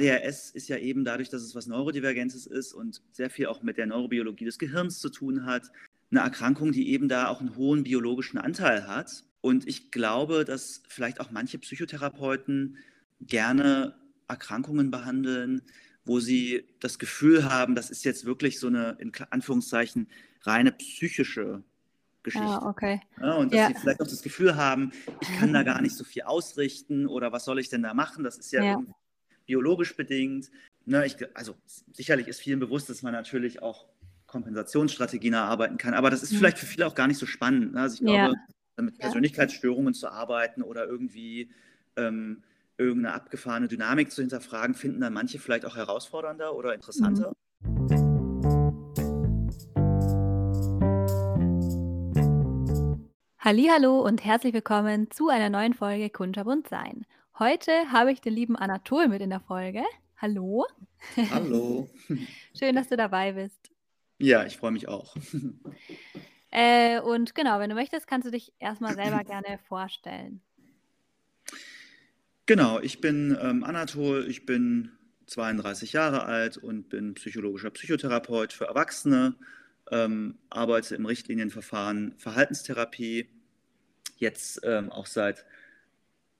[0.00, 3.76] ADHS ist ja eben dadurch, dass es was Neurodivergentes ist und sehr viel auch mit
[3.76, 5.70] der Neurobiologie des Gehirns zu tun hat,
[6.10, 9.24] eine Erkrankung, die eben da auch einen hohen biologischen Anteil hat.
[9.40, 12.78] Und ich glaube, dass vielleicht auch manche Psychotherapeuten
[13.20, 13.94] gerne
[14.28, 15.62] Erkrankungen behandeln,
[16.04, 20.08] wo sie das Gefühl haben, das ist jetzt wirklich so eine, in Anführungszeichen,
[20.42, 21.62] reine psychische
[22.22, 22.46] Geschichte.
[22.46, 23.00] Ah, okay.
[23.20, 23.68] Ja, und dass ja.
[23.68, 27.32] sie vielleicht auch das Gefühl haben, ich kann da gar nicht so viel ausrichten oder
[27.32, 28.24] was soll ich denn da machen?
[28.24, 28.82] Das ist ja, ja.
[29.50, 30.48] Biologisch bedingt.
[30.86, 31.56] Ne, ich, also
[31.92, 33.86] sicherlich ist vielen bewusst, dass man natürlich auch
[34.28, 36.36] Kompensationsstrategien erarbeiten kann, aber das ist mhm.
[36.36, 37.74] vielleicht für viele auch gar nicht so spannend.
[37.74, 37.80] Ne?
[37.80, 38.36] Also ich glaube,
[38.80, 41.50] mit Persönlichkeitsstörungen zu arbeiten oder irgendwie
[41.96, 42.44] ähm,
[42.78, 47.32] irgendeine abgefahrene Dynamik zu hinterfragen, finden dann manche vielleicht auch herausfordernder oder interessanter.
[47.62, 48.00] Mhm.
[53.40, 57.04] Hallo und herzlich willkommen zu einer neuen Folge Kunterbunt sein.
[57.40, 59.82] Heute habe ich den lieben Anatol mit in der Folge.
[60.18, 60.66] Hallo.
[61.30, 61.88] Hallo.
[62.58, 63.70] Schön, dass du dabei bist.
[64.18, 65.16] Ja, ich freue mich auch.
[66.52, 70.40] Äh, und genau, wenn du möchtest, kannst du dich erstmal selber gerne vorstellen.
[72.44, 74.90] Genau, ich bin ähm, Anatol, ich bin
[75.26, 79.36] 32 Jahre alt und bin psychologischer Psychotherapeut für Erwachsene,
[79.92, 83.30] ähm, arbeite im Richtlinienverfahren Verhaltenstherapie
[84.16, 85.44] jetzt ähm, auch seit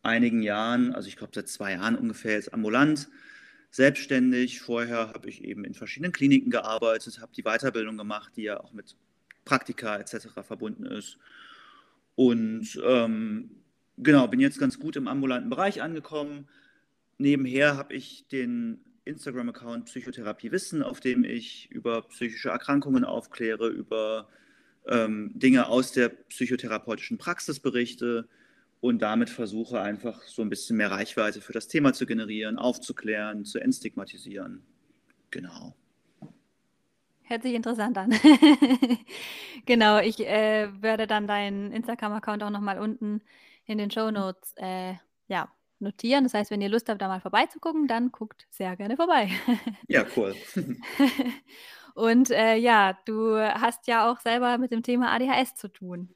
[0.03, 3.09] einigen Jahren, also ich glaube seit zwei Jahren ungefähr jetzt ambulant,
[3.71, 4.61] selbstständig.
[4.61, 8.73] Vorher habe ich eben in verschiedenen Kliniken gearbeitet, habe die Weiterbildung gemacht, die ja auch
[8.73, 8.97] mit
[9.45, 10.29] Praktika etc.
[10.43, 11.19] verbunden ist.
[12.15, 13.51] Und ähm,
[13.99, 16.49] genau, bin jetzt ganz gut im ambulanten Bereich angekommen.
[17.19, 24.29] Nebenher habe ich den Instagram-Account Psychotherapie Wissen, auf dem ich über psychische Erkrankungen aufkläre, über
[24.87, 28.29] ähm, Dinge aus der psychotherapeutischen Praxis berichte
[28.81, 33.45] und damit versuche einfach so ein bisschen mehr Reichweite für das Thema zu generieren, aufzuklären,
[33.45, 34.63] zu entstigmatisieren.
[35.31, 35.75] Genau.
[37.23, 38.13] Hört sich interessant an.
[39.67, 43.23] genau, ich äh, werde dann deinen Instagram-Account auch nochmal unten
[43.67, 44.95] in den Show Notes äh,
[45.29, 46.25] ja, notieren.
[46.25, 49.31] Das heißt, wenn ihr Lust habt, da mal vorbeizugucken, dann guckt sehr gerne vorbei.
[49.87, 50.35] ja, cool.
[51.95, 56.09] Und äh, ja, du hast ja auch selber mit dem Thema ADHS zu tun.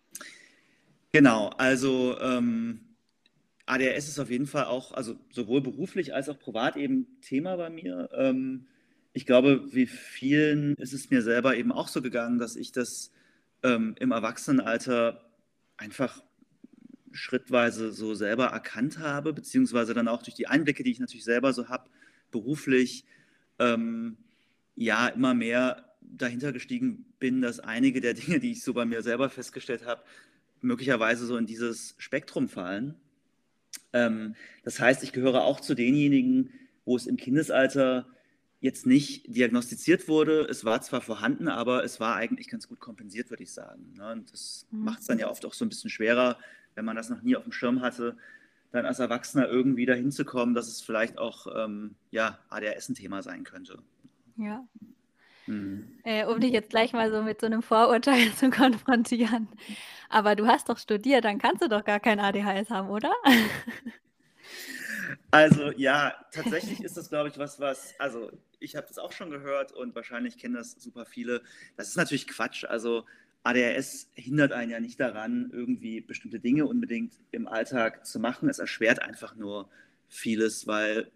[1.15, 2.81] Genau, also ähm,
[3.67, 7.71] ADHS ist auf jeden Fall auch, also sowohl beruflich als auch privat eben Thema bei
[7.71, 8.11] mir.
[8.17, 8.67] Ähm,
[9.13, 13.13] ich glaube, wie vielen ist es mir selber eben auch so gegangen, dass ich das
[13.63, 15.25] ähm, im Erwachsenenalter
[15.77, 16.21] einfach
[17.13, 21.53] schrittweise so selber erkannt habe, beziehungsweise dann auch durch die Einblicke, die ich natürlich selber
[21.53, 21.91] so habe,
[22.33, 23.05] beruflich,
[23.61, 24.17] ähm,
[24.75, 29.01] ja immer mehr dahinter gestiegen bin, dass einige der Dinge, die ich so bei mir
[29.03, 30.03] selber festgestellt habe,
[30.65, 32.95] möglicherweise so in dieses Spektrum fallen.
[33.93, 36.51] Ähm, das heißt, ich gehöre auch zu denjenigen,
[36.85, 38.07] wo es im Kindesalter
[38.61, 40.47] jetzt nicht diagnostiziert wurde.
[40.49, 43.93] Es war zwar vorhanden, aber es war eigentlich ganz gut kompensiert, würde ich sagen.
[43.97, 44.13] Ne?
[44.13, 44.85] Und das mhm.
[44.85, 46.39] macht es dann ja oft auch so ein bisschen schwerer,
[46.75, 48.17] wenn man das noch nie auf dem Schirm hatte,
[48.73, 52.95] dann als Erwachsener irgendwie dahin zu kommen, dass es vielleicht auch ähm, ja, ADHS ein
[52.95, 53.79] Thema sein könnte.
[54.37, 54.67] Ja.
[55.47, 55.99] Mhm.
[56.05, 59.49] Äh, um dich jetzt gleich mal so mit so einem Vorurteil zu konfrontieren.
[60.09, 63.13] Aber du hast doch studiert, dann kannst du doch gar kein ADHS haben, oder?
[65.31, 69.31] Also ja, tatsächlich ist das, glaube ich, was, was, also ich habe das auch schon
[69.31, 71.43] gehört und wahrscheinlich kennen das super viele.
[71.77, 72.65] Das ist natürlich Quatsch.
[72.65, 73.05] Also
[73.43, 78.49] ADHS hindert einen ja nicht daran, irgendwie bestimmte Dinge unbedingt im Alltag zu machen.
[78.49, 79.69] Es erschwert einfach nur
[80.09, 81.11] vieles, weil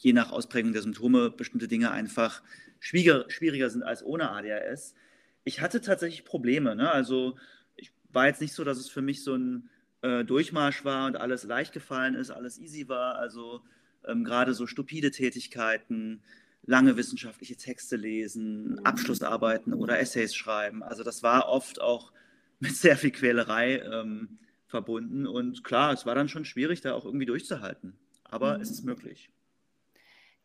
[0.00, 2.42] je nach Ausprägung der Symptome bestimmte Dinge einfach
[2.86, 4.94] schwieriger, schwieriger sind als ohne ADHS.
[5.42, 6.76] Ich hatte tatsächlich Probleme.
[6.76, 6.90] Ne?
[6.90, 7.36] Also
[7.74, 9.68] ich war jetzt nicht so, dass es für mich so ein
[10.02, 13.16] äh, Durchmarsch war und alles leicht gefallen ist, alles easy war.
[13.16, 13.62] Also
[14.06, 16.22] ähm, gerade so stupide Tätigkeiten,
[16.64, 20.84] lange wissenschaftliche Texte lesen, Abschlussarbeiten oder Essays schreiben.
[20.84, 22.12] Also das war oft auch
[22.60, 24.38] mit sehr viel Quälerei ähm,
[24.68, 25.26] verbunden.
[25.26, 27.94] Und klar, es war dann schon schwierig, da auch irgendwie durchzuhalten.
[28.22, 28.62] Aber mhm.
[28.62, 29.28] es ist möglich.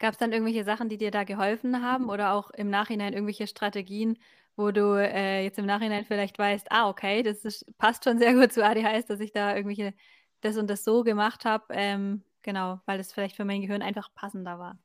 [0.01, 3.45] Gab es dann irgendwelche Sachen, die dir da geholfen haben oder auch im Nachhinein irgendwelche
[3.45, 4.18] Strategien,
[4.56, 8.33] wo du äh, jetzt im Nachhinein vielleicht weißt, ah, okay, das ist, passt schon sehr
[8.39, 9.94] gut zu ADHS, dass ich da irgendwelche
[10.42, 14.12] das und das so gemacht habe, ähm, genau, weil es vielleicht für mein Gehirn einfach
[14.15, 14.80] passender war.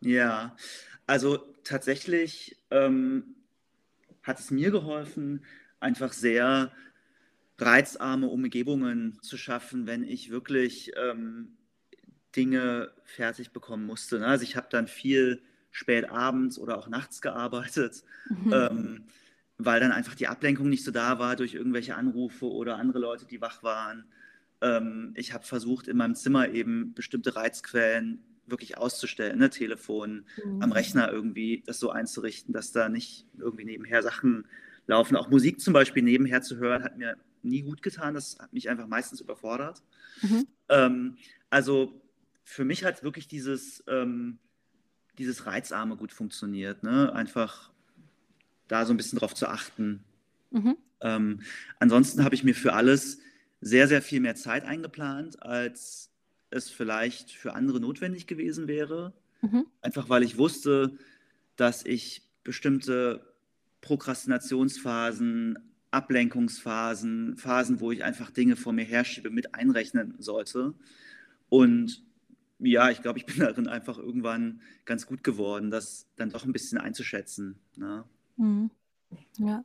[0.00, 0.54] Ja,
[1.06, 3.36] also tatsächlich ähm,
[4.22, 5.46] hat es mir geholfen,
[5.80, 6.72] einfach sehr
[7.56, 11.56] reizarme Umgebungen zu schaffen, wenn ich wirklich ähm,
[12.38, 14.20] Dinge fertig bekommen musste.
[14.20, 14.26] Ne?
[14.26, 15.42] Also ich habe dann viel
[15.72, 18.52] spät abends oder auch nachts gearbeitet, mhm.
[18.52, 19.04] ähm,
[19.58, 23.26] weil dann einfach die Ablenkung nicht so da war durch irgendwelche Anrufe oder andere Leute,
[23.26, 24.04] die wach waren.
[24.60, 29.50] Ähm, ich habe versucht, in meinem Zimmer eben bestimmte Reizquellen wirklich auszustellen, ne?
[29.50, 30.62] Telefon, mhm.
[30.62, 34.46] am Rechner irgendwie das so einzurichten, dass da nicht irgendwie nebenher Sachen
[34.86, 35.16] laufen.
[35.16, 38.14] Auch Musik zum Beispiel nebenher zu hören, hat mir nie gut getan.
[38.14, 39.82] Das hat mich einfach meistens überfordert.
[40.22, 40.46] Mhm.
[40.68, 41.16] Ähm,
[41.50, 42.00] also
[42.48, 44.38] für mich hat wirklich dieses, ähm,
[45.18, 46.82] dieses Reizarme gut funktioniert.
[46.82, 47.12] Ne?
[47.12, 47.70] Einfach
[48.68, 50.02] da so ein bisschen drauf zu achten.
[50.50, 50.78] Mhm.
[51.02, 51.42] Ähm,
[51.78, 53.18] ansonsten habe ich mir für alles
[53.60, 56.10] sehr, sehr viel mehr Zeit eingeplant, als
[56.48, 59.12] es vielleicht für andere notwendig gewesen wäre.
[59.42, 59.66] Mhm.
[59.82, 60.96] Einfach weil ich wusste,
[61.56, 63.34] dass ich bestimmte
[63.82, 65.58] Prokrastinationsphasen,
[65.90, 70.72] Ablenkungsphasen, Phasen, wo ich einfach Dinge vor mir herschiebe, mit einrechnen sollte.
[71.50, 72.07] Und
[72.58, 76.52] ja, ich glaube, ich bin darin einfach irgendwann ganz gut geworden, das dann doch ein
[76.52, 77.58] bisschen einzuschätzen.
[77.76, 78.04] Ne?
[78.36, 78.70] Mhm.
[79.38, 79.64] Ja.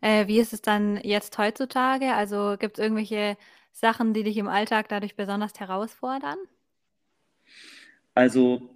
[0.00, 2.14] Äh, wie ist es dann jetzt heutzutage?
[2.14, 3.36] Also gibt es irgendwelche
[3.72, 6.38] Sachen, die dich im Alltag dadurch besonders herausfordern?
[8.14, 8.74] Also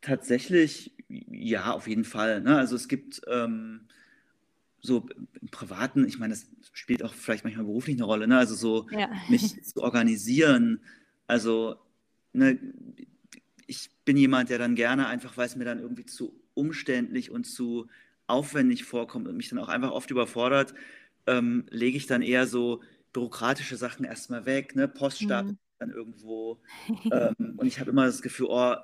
[0.00, 2.40] tatsächlich, ja, auf jeden Fall.
[2.42, 2.56] Ne?
[2.56, 3.88] Also es gibt ähm,
[4.80, 5.08] so
[5.40, 8.38] im Privaten, ich meine, das spielt auch vielleicht manchmal beruflich eine Rolle, ne?
[8.38, 9.10] also so ja.
[9.28, 10.80] mich zu organisieren.
[11.26, 11.76] Also
[12.32, 12.58] ne,
[13.66, 17.44] ich bin jemand, der dann gerne einfach, weil es mir dann irgendwie zu umständlich und
[17.44, 17.86] zu
[18.26, 20.74] aufwendig vorkommt und mich dann auch einfach oft überfordert,
[21.26, 22.80] ähm, lege ich dann eher so
[23.12, 24.88] bürokratische Sachen erstmal weg, ne?
[24.88, 25.58] Poststapel mhm.
[25.78, 26.60] dann irgendwo.
[27.10, 28.74] ähm, und ich habe immer das Gefühl, oh,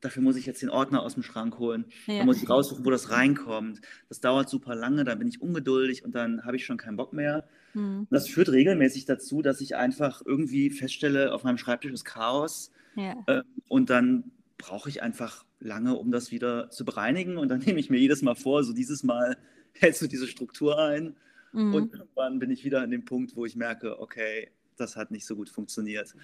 [0.00, 1.86] dafür muss ich jetzt den Ordner aus dem Schrank holen.
[2.06, 2.18] Ja.
[2.18, 3.80] Dann muss ich raussuchen, wo das reinkommt.
[4.08, 7.12] Das dauert super lange, dann bin ich ungeduldig und dann habe ich schon keinen Bock
[7.12, 7.48] mehr.
[7.74, 8.06] Mhm.
[8.10, 12.72] Das führt regelmäßig dazu, dass ich einfach irgendwie feststelle, auf meinem Schreibtisch ist Chaos.
[12.96, 13.22] Ja.
[13.26, 17.36] Äh, und dann brauche ich einfach lange, um das wieder zu bereinigen.
[17.36, 19.36] Und dann nehme ich mir jedes Mal vor, so dieses Mal
[19.74, 21.16] hältst du diese Struktur ein.
[21.52, 21.74] Mhm.
[21.74, 25.26] Und irgendwann bin ich wieder an dem Punkt, wo ich merke, okay, das hat nicht
[25.26, 26.14] so gut funktioniert.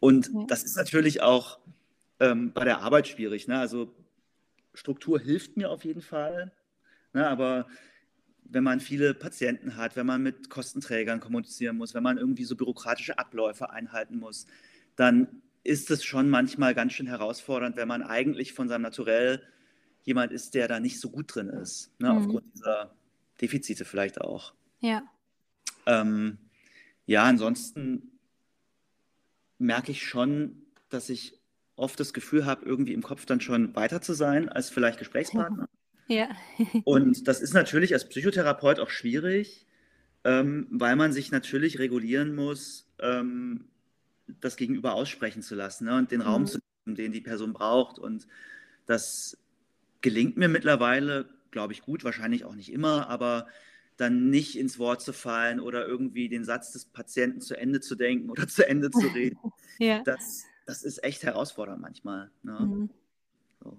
[0.00, 0.44] Und ja.
[0.46, 1.58] das ist natürlich auch
[2.20, 3.48] ähm, bei der Arbeit schwierig.
[3.48, 3.58] Ne?
[3.58, 3.94] Also
[4.74, 6.52] Struktur hilft mir auf jeden Fall.
[7.12, 7.26] Ne?
[7.26, 7.66] Aber
[8.44, 12.56] wenn man viele Patienten hat, wenn man mit Kostenträgern kommunizieren muss, wenn man irgendwie so
[12.56, 14.46] bürokratische Abläufe einhalten muss,
[14.94, 19.42] dann ist es schon manchmal ganz schön herausfordernd, wenn man eigentlich von seinem Naturell
[20.04, 22.10] jemand ist, der da nicht so gut drin ist, ne?
[22.10, 22.18] mhm.
[22.18, 22.94] aufgrund dieser
[23.40, 24.54] Defizite vielleicht auch.
[24.80, 25.02] Ja.
[25.84, 26.38] Ähm,
[27.06, 28.18] ja, ansonsten
[29.58, 31.40] merke ich schon, dass ich
[31.76, 35.68] oft das Gefühl habe, irgendwie im Kopf dann schon weiter zu sein als vielleicht Gesprächspartner.
[36.08, 36.28] Ja.
[36.84, 39.66] Und das ist natürlich als Psychotherapeut auch schwierig,
[40.24, 43.66] ähm, weil man sich natürlich regulieren muss, ähm,
[44.40, 45.96] das Gegenüber aussprechen zu lassen ne?
[45.96, 46.46] und den Raum mhm.
[46.46, 47.98] zu nehmen, den die Person braucht.
[47.98, 48.26] Und
[48.86, 49.38] das
[50.00, 53.46] gelingt mir mittlerweile, glaube ich, gut, wahrscheinlich auch nicht immer, aber
[53.96, 57.94] dann nicht ins Wort zu fallen oder irgendwie den Satz des Patienten zu Ende zu
[57.94, 59.38] denken oder zu Ende zu reden.
[59.78, 60.02] ja.
[60.04, 62.30] das, das ist echt herausfordernd manchmal.
[62.42, 62.58] Ne?
[62.60, 62.90] Mhm.
[63.62, 63.78] So.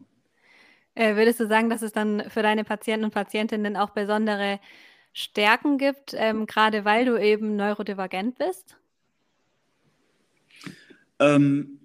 [0.96, 4.60] Äh, würdest du sagen, dass es dann für deine Patienten und Patientinnen auch besondere
[5.14, 8.78] Stärken gibt, ähm, gerade weil du eben neurodivergent bist?
[11.19, 11.80] Ähm,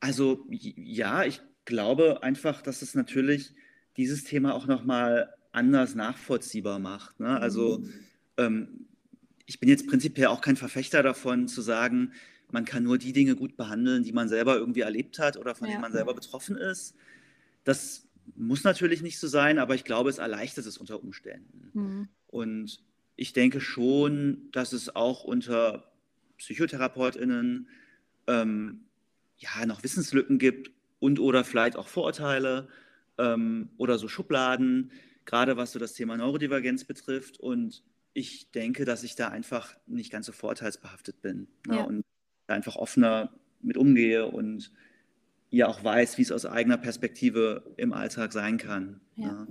[0.00, 3.54] also ja, ich glaube einfach, dass es natürlich
[3.96, 7.20] dieses Thema auch nochmal anders nachvollziehbar macht.
[7.20, 7.38] Ne?
[7.40, 7.94] Also mhm.
[8.36, 8.68] ähm,
[9.46, 12.12] ich bin jetzt prinzipiell auch kein Verfechter davon zu sagen,
[12.50, 15.66] man kann nur die Dinge gut behandeln, die man selber irgendwie erlebt hat oder von
[15.66, 15.72] ja.
[15.72, 16.94] denen man selber betroffen ist.
[17.64, 18.06] Das
[18.36, 21.70] muss natürlich nicht so sein, aber ich glaube, es erleichtert es unter Umständen.
[21.72, 22.08] Mhm.
[22.26, 22.82] Und
[23.16, 25.90] ich denke schon, dass es auch unter
[26.38, 27.68] PsychotherapeutInnen
[28.28, 28.84] ähm,
[29.38, 30.70] ja, noch Wissenslücken gibt
[31.00, 32.68] und oder vielleicht auch Vorurteile
[33.18, 34.92] ähm, oder so Schubladen,
[35.24, 37.40] gerade was so das Thema Neurodivergenz betrifft.
[37.40, 37.82] Und
[38.12, 41.76] ich denke, dass ich da einfach nicht ganz so vorurteilsbehaftet bin ne?
[41.76, 41.82] ja.
[41.84, 42.04] und
[42.46, 44.72] einfach offener mit umgehe und
[45.50, 49.00] ja auch weiß, wie es aus eigener Perspektive im Alltag sein kann.
[49.16, 49.32] Ja.
[49.32, 49.48] Ne?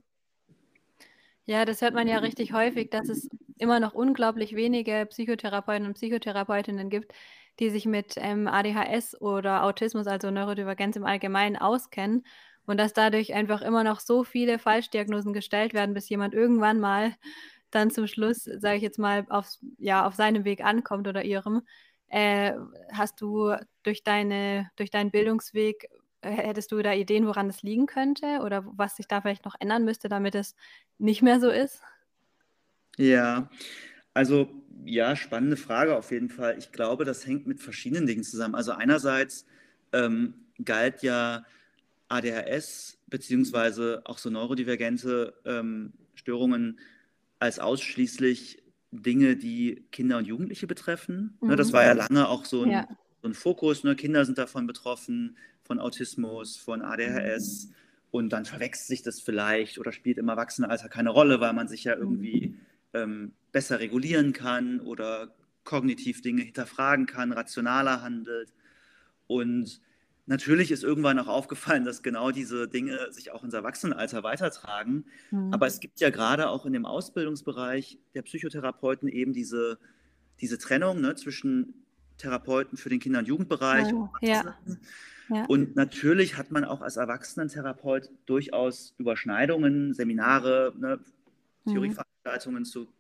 [1.46, 5.94] Ja, das hört man ja richtig häufig, dass es immer noch unglaublich wenige Psychotherapeuten und
[5.94, 7.14] Psychotherapeutinnen gibt,
[7.60, 12.26] die sich mit ähm, ADHS oder Autismus, also Neurodivergenz im Allgemeinen, auskennen
[12.66, 17.14] und dass dadurch einfach immer noch so viele Falschdiagnosen gestellt werden, bis jemand irgendwann mal
[17.72, 21.62] dann zum Schluss, sage ich jetzt mal, auf, ja, auf seinem Weg ankommt oder ihrem.
[22.10, 22.54] Äh,
[22.94, 25.90] hast du durch, deine, durch deinen Bildungsweg,
[26.22, 29.56] äh, hättest du da Ideen, woran es liegen könnte oder was sich da vielleicht noch
[29.60, 30.56] ändern müsste, damit es
[30.98, 31.82] nicht mehr so ist?
[32.98, 33.50] Ja,
[34.14, 34.50] also
[34.86, 36.58] ja, spannende Frage auf jeden Fall.
[36.58, 38.56] Ich glaube, das hängt mit verschiedenen Dingen zusammen.
[38.56, 39.46] Also einerseits
[39.94, 41.46] ähm, galt ja
[42.10, 46.80] ADHS beziehungsweise auch so neurodivergente ähm, Störungen
[47.40, 51.38] als ausschließlich Dinge, die Kinder und Jugendliche betreffen.
[51.42, 51.50] Mhm.
[51.50, 52.00] Ne, das war ja mhm.
[52.00, 52.88] lange auch so ein, ja.
[53.22, 53.84] so ein Fokus.
[53.84, 53.96] Ne?
[53.96, 57.70] Kinder sind davon betroffen, von Autismus, von ADHS
[58.12, 61.84] und dann verwechselt sich das vielleicht oder spielt im Erwachsenenalter keine Rolle, weil man sich
[61.84, 62.58] ja irgendwie
[63.04, 68.54] ähm, besser regulieren kann oder kognitiv Dinge hinterfragen kann, rationaler handelt.
[69.28, 69.82] Und
[70.26, 75.06] natürlich ist irgendwann auch aufgefallen, dass genau diese Dinge sich auch ins Erwachsenenalter weitertragen.
[75.32, 75.54] Mhm.
[75.54, 79.80] Aber es gibt ja gerade auch in dem Ausbildungsbereich der Psychotherapeuten eben diese,
[80.40, 81.86] diese Trennung ne, zwischen
[82.18, 83.94] Therapeuten für den Kinder- und Jugendbereich.
[83.94, 84.58] Oh, ja.
[85.30, 85.46] Ja.
[85.46, 91.00] Und natürlich hat man auch als Erwachsenentherapeut durchaus Überschneidungen, Seminare, ne,
[91.66, 91.74] mhm.
[92.28, 92.94] Theorieveranstaltungen zu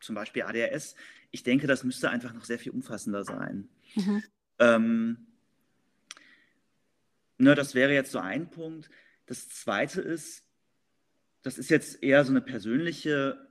[0.00, 0.94] zum Beispiel ADHS.
[1.30, 3.68] Ich denke, das müsste einfach noch sehr viel umfassender sein.
[3.96, 4.22] Mhm.
[4.60, 5.26] Ähm,
[7.36, 8.90] ne, das wäre jetzt so ein Punkt.
[9.26, 10.44] Das zweite ist,
[11.42, 13.48] das ist jetzt eher so eine persönliche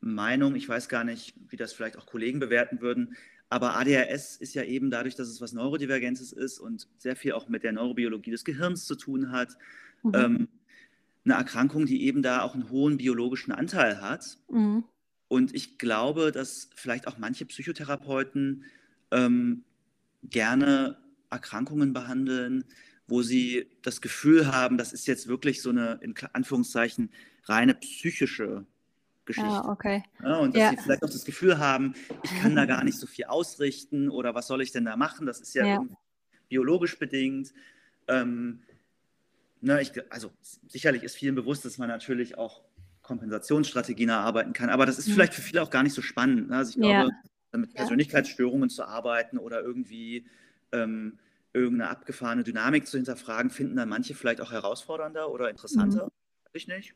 [0.00, 0.56] Meinung.
[0.56, 3.16] Ich weiß gar nicht, wie das vielleicht auch Kollegen bewerten würden.
[3.48, 7.48] Aber ADHS ist ja eben dadurch, dass es was Neurodivergentes ist und sehr viel auch
[7.48, 9.56] mit der Neurobiologie des Gehirns zu tun hat,
[10.02, 10.14] mhm.
[10.14, 10.48] ähm,
[11.24, 14.38] eine Erkrankung, die eben da auch einen hohen biologischen Anteil hat.
[14.50, 14.84] Mhm.
[15.28, 18.64] Und ich glaube, dass vielleicht auch manche Psychotherapeuten
[19.10, 19.64] ähm,
[20.22, 20.98] gerne
[21.30, 22.64] Erkrankungen behandeln,
[23.06, 27.10] wo sie das Gefühl haben, das ist jetzt wirklich so eine, in Anführungszeichen,
[27.44, 28.66] reine psychische
[29.24, 29.48] Geschichte.
[29.48, 30.02] Ah, okay.
[30.22, 30.70] Ja, und dass ja.
[30.70, 34.34] sie vielleicht auch das Gefühl haben, ich kann da gar nicht so viel ausrichten oder
[34.34, 35.26] was soll ich denn da machen?
[35.26, 35.84] Das ist ja, ja.
[36.48, 37.52] biologisch bedingt.
[38.08, 38.62] Ähm,
[39.62, 40.30] ne, ich, also
[40.68, 42.62] sicherlich ist vielen bewusst, dass man natürlich auch
[43.00, 45.12] Kompensationsstrategien erarbeiten kann, aber das ist mhm.
[45.14, 46.50] vielleicht für viele auch gar nicht so spannend.
[46.50, 46.56] Ne?
[46.56, 47.10] Also ich glaube,
[47.52, 50.26] mit Persönlichkeitsstörungen zu arbeiten oder irgendwie
[50.72, 51.18] ähm,
[51.52, 56.06] irgendeine abgefahrene Dynamik zu hinterfragen, finden dann manche vielleicht auch herausfordernder oder interessanter.
[56.06, 56.10] Mhm.
[56.54, 56.94] Ich nicht.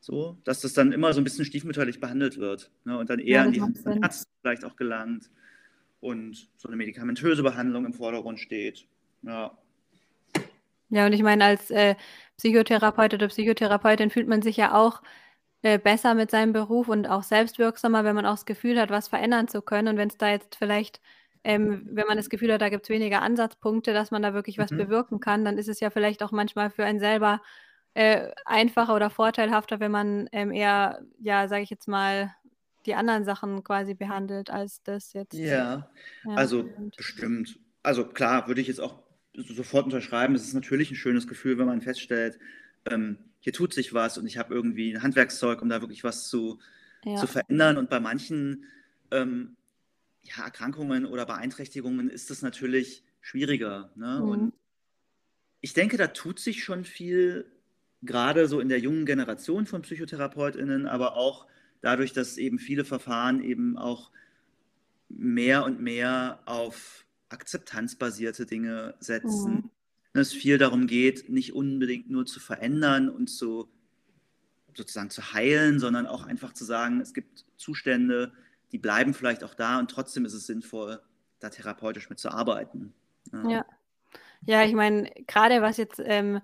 [0.00, 2.98] So, dass das dann immer so ein bisschen stiefmütterlich behandelt wird ne?
[2.98, 5.30] und dann eher ja, in die Hand des Arztes vielleicht auch gelangt
[6.00, 8.86] und so eine medikamentöse Behandlung im Vordergrund steht.
[9.22, 9.56] Ja.
[10.88, 11.94] Ja, und ich meine, als äh,
[12.36, 15.02] Psychotherapeut oder Psychotherapeutin fühlt man sich ja auch
[15.62, 19.08] äh, besser mit seinem Beruf und auch selbstwirksamer, wenn man auch das Gefühl hat, was
[19.08, 19.88] verändern zu können.
[19.88, 21.00] Und wenn es da jetzt vielleicht,
[21.42, 24.58] ähm, wenn man das Gefühl hat, da gibt es weniger Ansatzpunkte, dass man da wirklich
[24.58, 24.78] was mhm.
[24.78, 27.40] bewirken kann, dann ist es ja vielleicht auch manchmal für einen selber
[27.94, 32.34] äh, einfacher oder vorteilhafter, wenn man ähm, eher, ja, sage ich jetzt mal,
[32.86, 35.32] die anderen Sachen quasi behandelt, als das jetzt.
[35.32, 35.88] Ja,
[36.24, 37.58] ja also bestimmt.
[37.82, 39.03] Also klar, würde ich jetzt auch
[39.34, 40.34] sofort unterschreiben.
[40.34, 42.38] Es ist natürlich ein schönes Gefühl, wenn man feststellt,
[42.86, 46.28] ähm, hier tut sich was und ich habe irgendwie ein Handwerkszeug, um da wirklich was
[46.28, 46.60] zu,
[47.04, 47.16] ja.
[47.16, 47.76] zu verändern.
[47.76, 48.64] Und bei manchen
[49.10, 49.56] ähm,
[50.22, 53.90] ja, Erkrankungen oder Beeinträchtigungen ist das natürlich schwieriger.
[53.96, 54.20] Ne?
[54.22, 54.28] Mhm.
[54.28, 54.54] Und
[55.60, 57.46] ich denke, da tut sich schon viel
[58.02, 61.46] gerade so in der jungen Generation von PsychotherapeutInnen, aber auch
[61.80, 64.10] dadurch, dass eben viele Verfahren eben auch
[65.08, 67.03] mehr und mehr auf
[67.34, 69.52] akzeptanzbasierte Dinge setzen.
[69.52, 69.70] Mhm.
[70.20, 73.68] Es viel darum geht, nicht unbedingt nur zu verändern und zu
[74.76, 78.32] sozusagen zu heilen, sondern auch einfach zu sagen, es gibt Zustände,
[78.72, 81.00] die bleiben vielleicht auch da und trotzdem ist es sinnvoll,
[81.40, 82.92] da therapeutisch mit zu arbeiten.
[83.32, 83.64] Ja, ja,
[84.46, 86.40] ja ich meine, gerade was jetzt ähm,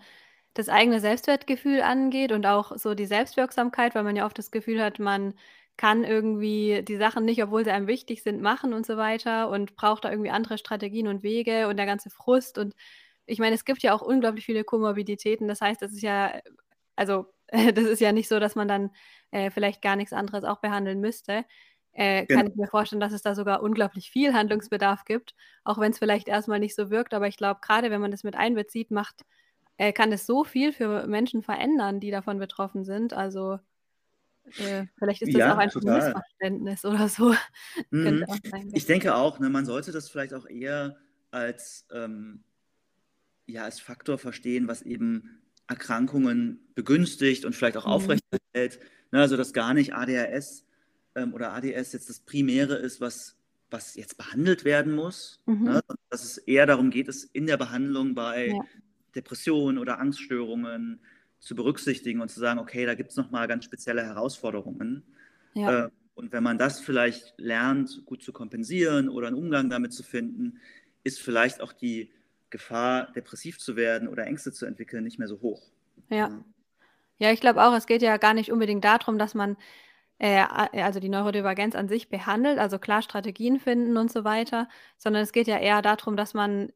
[0.54, 4.82] das eigene Selbstwertgefühl angeht und auch so die Selbstwirksamkeit, weil man ja oft das Gefühl
[4.82, 5.34] hat, man
[5.80, 9.76] kann irgendwie die Sachen nicht, obwohl sie einem wichtig sind, machen und so weiter und
[9.76, 12.58] braucht da irgendwie andere Strategien und Wege und der ganze Frust.
[12.58, 12.74] Und
[13.24, 15.48] ich meine, es gibt ja auch unglaublich viele Komorbiditäten.
[15.48, 16.38] Das heißt, das ist ja,
[16.96, 18.90] also das ist ja nicht so, dass man dann
[19.30, 21.46] äh, vielleicht gar nichts anderes auch behandeln müsste.
[21.92, 22.40] Äh, genau.
[22.42, 25.34] Kann ich mir vorstellen, dass es da sogar unglaublich viel Handlungsbedarf gibt,
[25.64, 27.14] auch wenn es vielleicht erstmal nicht so wirkt.
[27.14, 29.24] Aber ich glaube, gerade wenn man das mit einbezieht, macht
[29.78, 33.14] äh, kann es so viel für Menschen verändern, die davon betroffen sind.
[33.14, 33.58] Also
[34.58, 36.00] äh, vielleicht ist das ja, auch einfach total.
[36.00, 37.34] ein Missverständnis oder so.
[37.90, 38.24] Mhm.
[38.72, 40.96] ich denke auch, ne, man sollte das vielleicht auch eher
[41.30, 42.44] als, ähm,
[43.46, 47.92] ja, als Faktor verstehen, was eben Erkrankungen begünstigt und vielleicht auch mhm.
[47.92, 48.80] aufrechterhält.
[49.12, 50.66] Ne, also dass gar nicht ADHS
[51.14, 53.36] ähm, oder ADS jetzt das Primäre ist, was,
[53.70, 55.40] was jetzt behandelt werden muss.
[55.46, 55.64] Mhm.
[55.64, 55.80] Ne,
[56.10, 58.60] dass es eher darum geht, es in der Behandlung bei ja.
[59.14, 61.00] Depressionen oder Angststörungen
[61.40, 65.02] zu berücksichtigen und zu sagen, okay, da gibt es nochmal ganz spezielle Herausforderungen.
[65.54, 65.86] Ja.
[65.86, 70.02] Äh, und wenn man das vielleicht lernt, gut zu kompensieren oder einen Umgang damit zu
[70.02, 70.60] finden,
[71.02, 72.10] ist vielleicht auch die
[72.50, 75.62] Gefahr, depressiv zu werden oder Ängste zu entwickeln, nicht mehr so hoch.
[76.10, 76.44] Ja.
[77.18, 79.56] Ja, ich glaube auch, es geht ja gar nicht unbedingt darum, dass man
[80.18, 85.22] äh, also die Neurodivergenz an sich behandelt, also klar Strategien finden und so weiter, sondern
[85.22, 86.72] es geht ja eher darum, dass man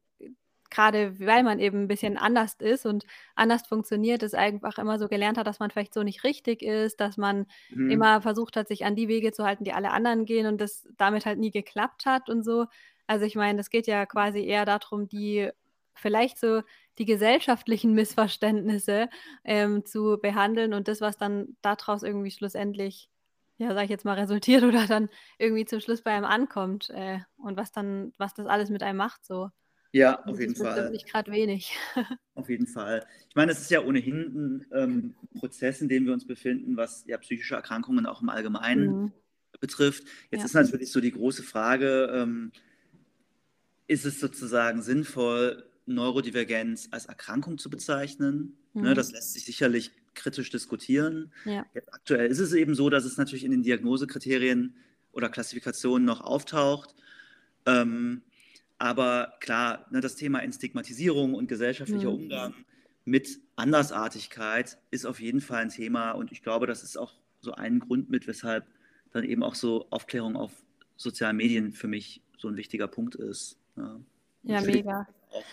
[0.75, 5.07] gerade weil man eben ein bisschen anders ist und anders funktioniert, es einfach immer so
[5.07, 7.89] gelernt hat, dass man vielleicht so nicht richtig ist, dass man mhm.
[7.89, 10.87] immer versucht hat, sich an die Wege zu halten, die alle anderen gehen und das
[10.97, 12.65] damit halt nie geklappt hat und so.
[13.07, 15.49] Also ich meine, es geht ja quasi eher darum, die
[15.93, 16.61] vielleicht so
[16.97, 19.09] die gesellschaftlichen Missverständnisse
[19.45, 23.09] ähm, zu behandeln und das, was dann daraus irgendwie schlussendlich,
[23.57, 27.19] ja, sag ich jetzt mal, resultiert oder dann irgendwie zum Schluss bei einem ankommt äh,
[27.37, 29.49] und was dann, was das alles mit einem macht, so.
[29.95, 30.75] Ja, auf jeden Fall.
[30.75, 31.71] Das ist nicht gerade wenig.
[32.35, 33.05] Auf jeden Fall.
[33.29, 37.05] Ich meine, es ist ja ohnehin ein ähm, Prozess, in dem wir uns befinden, was
[37.07, 39.11] ja psychische Erkrankungen auch im Allgemeinen mhm.
[39.61, 40.03] betrifft.
[40.31, 40.45] Jetzt ja.
[40.47, 42.51] ist natürlich so die große Frage, ähm,
[43.87, 48.57] ist es sozusagen sinnvoll, Neurodivergenz als Erkrankung zu bezeichnen?
[48.73, 48.87] Ne, mhm.
[48.89, 51.31] Ne, das lässt sich sicherlich kritisch diskutieren.
[51.45, 51.65] Ja.
[51.93, 54.75] aktuell ist es eben so, dass es natürlich in den Diagnosekriterien
[55.13, 56.93] oder Klassifikationen noch auftaucht.
[57.65, 58.23] Ähm,
[58.77, 62.15] aber klar, ne, das Thema Entstigmatisierung und gesellschaftlicher mhm.
[62.15, 62.53] Umgang
[63.05, 66.11] mit Andersartigkeit ist auf jeden Fall ein Thema.
[66.11, 68.65] Und ich glaube, das ist auch so ein Grund mit, weshalb
[69.11, 70.51] dann eben auch so Aufklärung auf
[70.97, 73.57] sozialen Medien für mich so ein wichtiger Punkt ist.
[73.77, 73.99] Ja,
[74.43, 75.07] ja mega.
[75.29, 75.43] Auch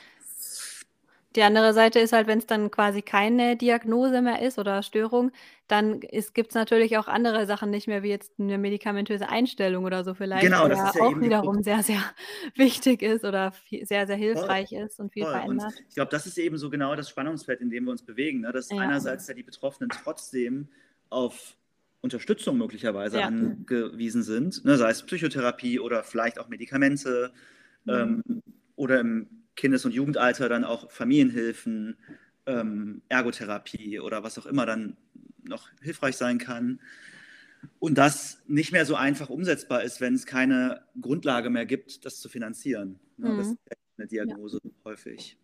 [1.36, 5.32] die andere Seite ist halt, wenn es dann quasi keine Diagnose mehr ist oder Störung,
[5.68, 10.04] dann gibt es natürlich auch andere Sachen nicht mehr, wie jetzt eine medikamentöse Einstellung oder
[10.04, 12.02] so vielleicht, genau, die ja auch wiederum sehr, sehr
[12.56, 15.32] wichtig ist oder viel, sehr, sehr hilfreich voll, ist und viel voll.
[15.32, 15.72] verändert.
[15.78, 18.40] Und ich glaube, das ist eben so genau das Spannungsfeld, in dem wir uns bewegen,
[18.40, 18.52] ne?
[18.52, 18.78] dass ja.
[18.78, 20.68] einerseits ja die Betroffenen trotzdem
[21.08, 21.56] auf
[22.02, 23.26] Unterstützung möglicherweise ja.
[23.26, 24.76] angewiesen sind, ne?
[24.76, 27.32] sei es Psychotherapie oder vielleicht auch Medikamente
[27.84, 27.92] mhm.
[27.92, 28.42] ähm,
[28.76, 31.96] oder im Kindes- und Jugendalter dann auch Familienhilfen,
[32.46, 34.96] ähm, Ergotherapie oder was auch immer dann
[35.44, 36.80] noch hilfreich sein kann.
[37.78, 42.20] Und das nicht mehr so einfach umsetzbar ist, wenn es keine Grundlage mehr gibt, das
[42.20, 42.98] zu finanzieren.
[43.18, 43.38] Ja, mhm.
[43.38, 43.58] Das ist
[43.98, 44.70] eine Diagnose ja.
[44.84, 45.38] häufig.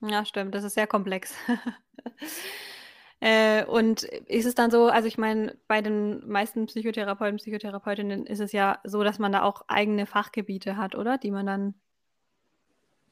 [0.00, 0.54] Ja, stimmt.
[0.54, 1.34] Das ist sehr komplex.
[3.20, 8.40] äh, und ist es dann so, also ich meine, bei den meisten Psychotherapeuten, Psychotherapeutinnen ist
[8.40, 11.18] es ja so, dass man da auch eigene Fachgebiete hat, oder?
[11.18, 11.74] Die man dann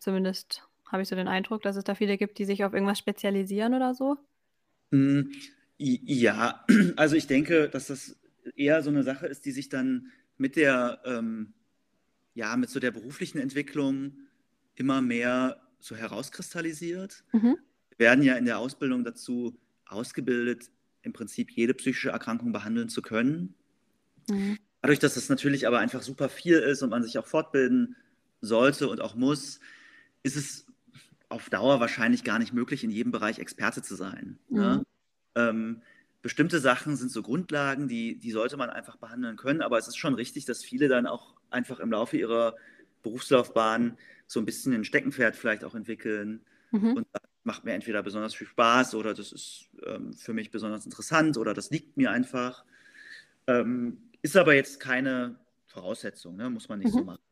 [0.05, 2.99] Zumindest habe ich so den Eindruck, dass es da viele gibt, die sich auf irgendwas
[2.99, 4.19] spezialisieren oder so.
[4.93, 5.33] Hm,
[5.79, 6.63] ja,
[6.97, 8.21] also ich denke, dass das
[8.55, 11.55] eher so eine Sache ist, die sich dann mit der, ähm,
[12.35, 14.13] ja, mit so der beruflichen Entwicklung
[14.75, 17.25] immer mehr so herauskristallisiert.
[17.33, 17.57] Mhm.
[17.89, 23.01] Wir werden ja in der Ausbildung dazu ausgebildet, im Prinzip jede psychische Erkrankung behandeln zu
[23.01, 23.55] können.
[24.29, 24.59] Mhm.
[24.83, 27.97] Dadurch, dass das natürlich aber einfach super viel ist und man sich auch fortbilden
[28.43, 29.61] sollte und auch muss,
[30.25, 30.67] ist es
[31.29, 34.39] auf Dauer wahrscheinlich gar nicht möglich, in jedem Bereich Experte zu sein.
[34.49, 34.61] Ne?
[34.61, 34.61] Mhm.
[34.61, 34.87] Ne?
[35.37, 35.83] Ähm,
[36.23, 39.97] bestimmte Sachen sind so Grundlagen, die, die sollte man einfach behandeln können, aber es ist
[39.97, 42.55] schon richtig, dass viele dann auch einfach im Laufe ihrer
[43.03, 46.41] Berufslaufbahn so ein bisschen ein Steckenpferd vielleicht auch entwickeln.
[46.71, 46.97] Mhm.
[46.97, 50.87] Und das macht mir entweder besonders viel Spaß oder das ist ähm, für mich besonders
[50.87, 52.65] interessant oder das liegt mir einfach.
[53.47, 56.49] Ähm, ist aber jetzt keine Voraussetzung, ne?
[56.49, 56.99] muss man nicht mhm.
[56.99, 57.24] so machen.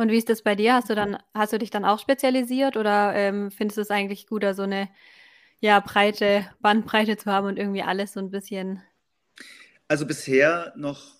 [0.00, 0.72] Und wie ist das bei dir?
[0.72, 4.26] Hast du dann, hast du dich dann auch spezialisiert oder ähm, findest du es eigentlich
[4.26, 4.88] gut, da so eine
[5.60, 8.82] ja, breite Bandbreite zu haben und irgendwie alles so ein bisschen?
[9.88, 11.16] Also bisher noch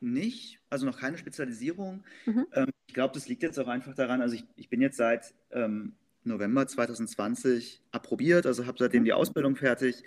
[0.00, 2.02] nicht, also noch keine Spezialisierung.
[2.26, 2.46] Mhm.
[2.54, 5.32] Ähm, ich glaube, das liegt jetzt auch einfach daran, also ich, ich bin jetzt seit
[5.52, 5.94] ähm,
[6.24, 10.02] November 2020 approbiert, also habe seitdem die Ausbildung fertig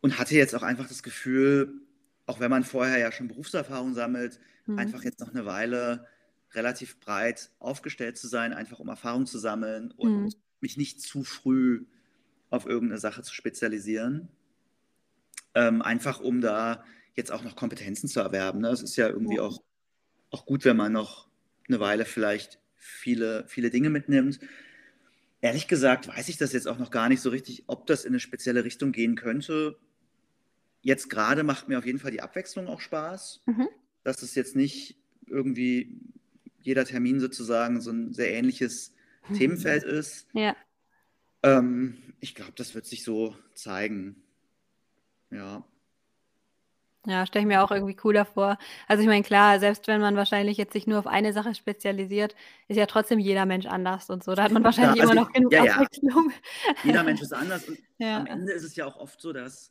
[0.00, 1.82] und hatte jetzt auch einfach das Gefühl,
[2.26, 4.80] auch wenn man vorher ja schon Berufserfahrung sammelt, mhm.
[4.80, 6.04] einfach jetzt noch eine Weile
[6.52, 10.34] relativ breit aufgestellt zu sein, einfach um Erfahrung zu sammeln und mhm.
[10.60, 11.86] mich nicht zu früh
[12.50, 14.28] auf irgendeine Sache zu spezialisieren.
[15.54, 16.84] Ähm, einfach um da
[17.14, 18.60] jetzt auch noch Kompetenzen zu erwerben.
[18.60, 18.68] Ne?
[18.68, 19.42] Es ist ja irgendwie ja.
[19.42, 19.62] Auch,
[20.30, 21.28] auch gut, wenn man noch
[21.68, 24.40] eine Weile vielleicht viele, viele Dinge mitnimmt.
[25.40, 28.12] Ehrlich gesagt weiß ich das jetzt auch noch gar nicht so richtig, ob das in
[28.12, 29.78] eine spezielle Richtung gehen könnte.
[30.80, 33.68] Jetzt gerade macht mir auf jeden Fall die Abwechslung auch Spaß, mhm.
[34.04, 36.00] dass es jetzt nicht irgendwie
[36.60, 38.94] jeder Termin sozusagen so ein sehr ähnliches
[39.34, 40.26] Themenfeld ist.
[40.32, 40.56] Ja.
[41.42, 44.22] Ähm, ich glaube, das wird sich so zeigen.
[45.30, 45.64] Ja.
[47.06, 48.58] Ja, stelle ich mir auch irgendwie cooler vor.
[48.86, 52.34] Also ich meine, klar, selbst wenn man wahrscheinlich jetzt sich nur auf eine Sache spezialisiert,
[52.66, 54.34] ist ja trotzdem jeder Mensch anders und so.
[54.34, 56.32] Da hat man wahrscheinlich ja, also immer noch genug ja, Abwechslung.
[56.84, 59.70] Jeder Mensch ist anders und am Ende ist es ja auch oft so, dass,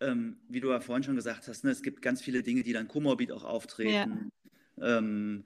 [0.00, 2.72] ähm, wie du ja vorhin schon gesagt hast, ne, es gibt ganz viele Dinge, die
[2.72, 4.30] dann komorbid auch auftreten.
[4.80, 5.44] Ähm,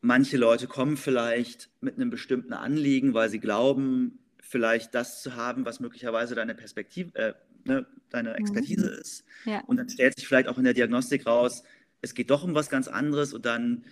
[0.00, 5.64] Manche Leute kommen vielleicht mit einem bestimmten Anliegen, weil sie glauben, vielleicht das zu haben,
[5.64, 8.36] was möglicherweise deine Perspektive, äh, ne, deine mhm.
[8.36, 9.00] Expertise mhm.
[9.00, 9.24] ist.
[9.44, 9.60] Ja.
[9.66, 11.62] Und dann stellt sich vielleicht auch in der Diagnostik raus,
[12.02, 13.84] es geht doch um was ganz anderes und dann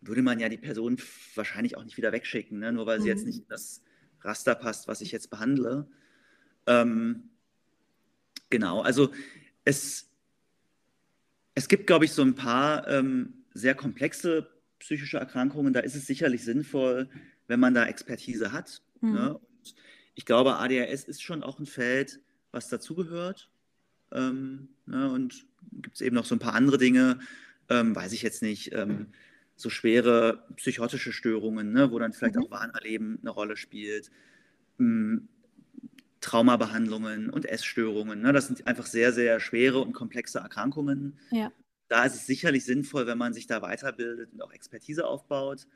[0.00, 0.96] würde man ja die Person
[1.34, 3.02] wahrscheinlich auch nicht wieder wegschicken, ne, nur weil mhm.
[3.02, 3.26] sie jetzt mhm.
[3.26, 3.82] nicht in das
[4.22, 5.88] Raster passt, was ich jetzt behandle.
[6.66, 7.30] Ähm,
[8.50, 9.12] genau, also
[9.64, 10.10] es,
[11.54, 14.48] es gibt, glaube ich, so ein paar ähm, sehr komplexe
[14.88, 17.10] psychische Erkrankungen, da ist es sicherlich sinnvoll,
[17.46, 18.80] wenn man da Expertise hat.
[19.02, 19.12] Mhm.
[19.12, 19.40] Ne?
[20.14, 22.20] ich glaube, ADHS ist schon auch ein Feld,
[22.52, 23.50] was dazugehört.
[24.10, 27.18] Ähm, ne, und gibt es eben noch so ein paar andere Dinge,
[27.68, 29.08] ähm, weiß ich jetzt nicht, ähm,
[29.56, 32.44] so schwere psychotische Störungen, ne, wo dann vielleicht mhm.
[32.44, 34.10] auch Wahnerleben eine Rolle spielt,
[34.80, 35.28] ähm,
[36.22, 38.22] Traumabehandlungen und Essstörungen.
[38.22, 41.18] Ne, das sind einfach sehr, sehr schwere und komplexe Erkrankungen.
[41.30, 41.52] Ja.
[41.88, 45.66] Da ist es sicherlich sinnvoll, wenn man sich da weiterbildet und auch Expertise aufbaut.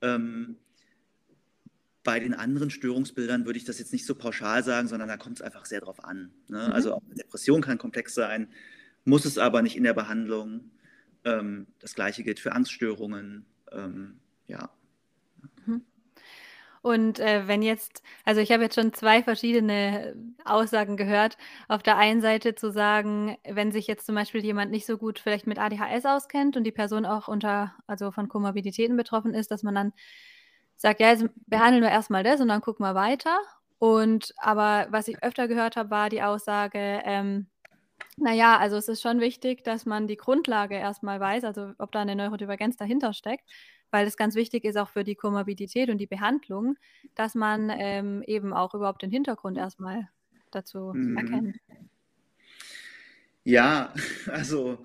[0.00, 0.56] Ähm,
[2.04, 5.40] bei den anderen Störungsbildern würde ich das jetzt nicht so pauschal sagen, sondern da kommt
[5.40, 6.30] es einfach sehr drauf an.
[6.48, 6.66] Ne?
[6.68, 6.72] Mhm.
[6.72, 8.48] Also auch eine Depression kann komplex sein,
[9.04, 10.70] muss es aber nicht in der Behandlung.
[11.24, 13.44] Ähm, das gleiche gilt für Angststörungen.
[13.72, 14.70] Ähm, ja.
[15.66, 15.82] Mhm.
[16.82, 20.14] Und äh, wenn jetzt, also ich habe jetzt schon zwei verschiedene
[20.44, 21.36] Aussagen gehört.
[21.68, 25.18] Auf der einen Seite zu sagen, wenn sich jetzt zum Beispiel jemand nicht so gut
[25.18, 29.62] vielleicht mit ADHS auskennt und die Person auch unter, also von Komorbiditäten betroffen ist, dass
[29.62, 29.92] man dann
[30.76, 33.38] sagt, ja, jetzt behandeln wir erstmal das und dann gucken wir weiter.
[33.78, 37.46] Und aber was ich öfter gehört habe, war die Aussage, ähm,
[38.16, 42.00] naja, also es ist schon wichtig, dass man die Grundlage erstmal weiß, also ob da
[42.00, 43.48] eine Neurodivergenz dahinter steckt,
[43.90, 46.76] weil es ganz wichtig ist auch für die Komorbidität und die Behandlung,
[47.14, 50.08] dass man ähm, eben auch überhaupt den Hintergrund erstmal
[50.50, 51.16] dazu mhm.
[51.16, 51.56] erkennt.
[53.44, 53.94] Ja,
[54.26, 54.84] also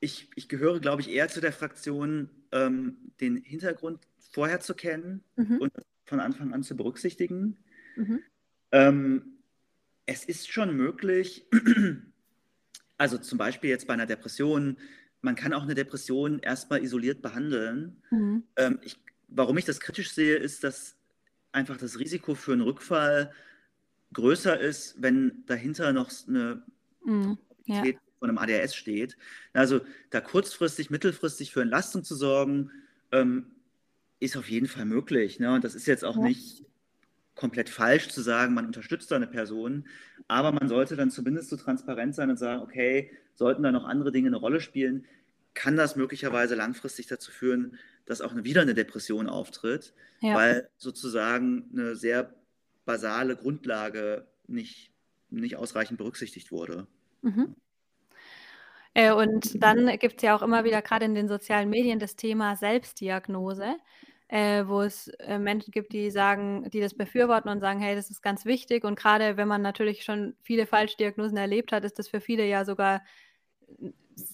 [0.00, 5.22] ich, ich gehöre, glaube ich, eher zu der Fraktion, ähm, den Hintergrund vorher zu kennen
[5.36, 5.58] mhm.
[5.58, 5.72] und
[6.04, 7.56] von Anfang an zu berücksichtigen.
[7.96, 8.20] Mhm.
[8.72, 9.38] Ähm,
[10.06, 11.46] es ist schon möglich,
[12.98, 14.76] also zum Beispiel jetzt bei einer Depression,
[15.24, 17.96] man kann auch eine Depression erstmal isoliert behandeln.
[18.10, 18.44] Mhm.
[18.56, 20.96] Ähm, ich, warum ich das kritisch sehe, ist, dass
[21.50, 23.32] einfach das Risiko für einen Rückfall
[24.12, 26.62] größer ist, wenn dahinter noch eine
[27.04, 27.38] mhm.
[27.64, 27.82] ja.
[28.18, 29.16] von einem ADHS steht.
[29.54, 32.70] Also da kurzfristig, mittelfristig für Entlastung zu sorgen,
[33.10, 33.46] ähm,
[34.20, 35.40] ist auf jeden Fall möglich.
[35.40, 35.54] Ne?
[35.54, 36.22] Und das ist jetzt auch ja.
[36.22, 36.64] nicht
[37.34, 39.86] komplett falsch zu sagen, man unterstützt da eine Person,
[40.28, 44.12] aber man sollte dann zumindest so transparent sein und sagen, okay, sollten da noch andere
[44.12, 45.06] Dinge eine Rolle spielen,
[45.54, 50.34] kann das möglicherweise langfristig dazu führen, dass auch wieder eine Depression auftritt, ja.
[50.34, 52.34] weil sozusagen eine sehr
[52.84, 54.92] basale Grundlage nicht,
[55.30, 56.86] nicht ausreichend berücksichtigt wurde.
[57.22, 57.54] Mhm.
[58.94, 62.16] Äh, und dann gibt es ja auch immer wieder gerade in den sozialen Medien das
[62.16, 63.76] Thema Selbstdiagnose
[64.28, 68.10] äh, wo es äh, Menschen gibt, die sagen, die das befürworten und sagen, hey, das
[68.10, 68.84] ist ganz wichtig.
[68.84, 72.64] Und gerade wenn man natürlich schon viele Falschdiagnosen erlebt hat, ist das für viele ja
[72.64, 73.02] sogar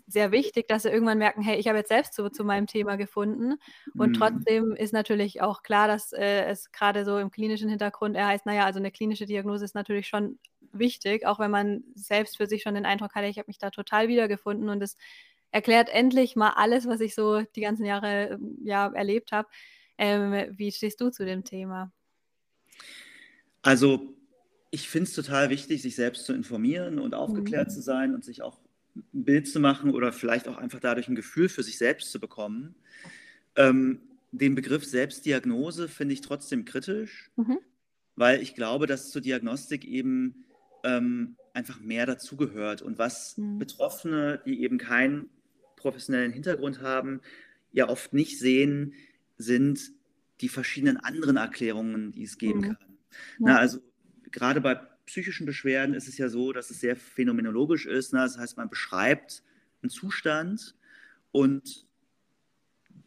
[0.07, 2.97] sehr wichtig, dass sie irgendwann merken, hey, ich habe jetzt selbst so zu meinem Thema
[2.97, 3.55] gefunden.
[3.97, 4.15] Und mhm.
[4.15, 8.47] trotzdem ist natürlich auch klar, dass äh, es gerade so im klinischen Hintergrund er heißt,
[8.47, 10.39] naja, also eine klinische Diagnose ist natürlich schon
[10.73, 13.71] wichtig, auch wenn man selbst für sich schon den Eindruck hatte, ich habe mich da
[13.71, 14.97] total wiedergefunden und es
[15.51, 19.49] erklärt endlich mal alles, was ich so die ganzen Jahre ja, erlebt habe.
[20.01, 21.93] Ähm, wie stehst du zu dem Thema?
[23.61, 24.17] Also,
[24.71, 27.73] ich finde es total wichtig, sich selbst zu informieren und aufgeklärt mhm.
[27.73, 28.59] zu sein und sich auch
[28.97, 32.19] ein Bild zu machen oder vielleicht auch einfach dadurch ein Gefühl für sich selbst zu
[32.19, 32.75] bekommen.
[33.57, 34.01] Ähm,
[34.33, 37.59] den Begriff Selbstdiagnose finde ich trotzdem kritisch, mhm.
[38.17, 40.47] weil ich glaube, dass zur Diagnostik eben
[40.83, 43.59] ähm, einfach mehr dazugehört und was mhm.
[43.59, 45.29] Betroffene, die eben keinen
[45.77, 47.21] professionellen Hintergrund haben,
[47.71, 48.95] ja oft nicht sehen,
[49.41, 49.93] sind
[50.41, 52.65] die verschiedenen anderen Erklärungen, die es geben mhm.
[52.65, 52.77] kann.
[52.81, 52.97] Ja.
[53.39, 53.81] Na, also
[54.31, 54.77] gerade bei
[55.07, 58.13] psychischen Beschwerden ist es ja so, dass es sehr phänomenologisch ist.
[58.13, 58.21] Ne?
[58.21, 59.43] Das heißt, man beschreibt
[59.83, 60.77] einen Zustand
[61.33, 61.87] und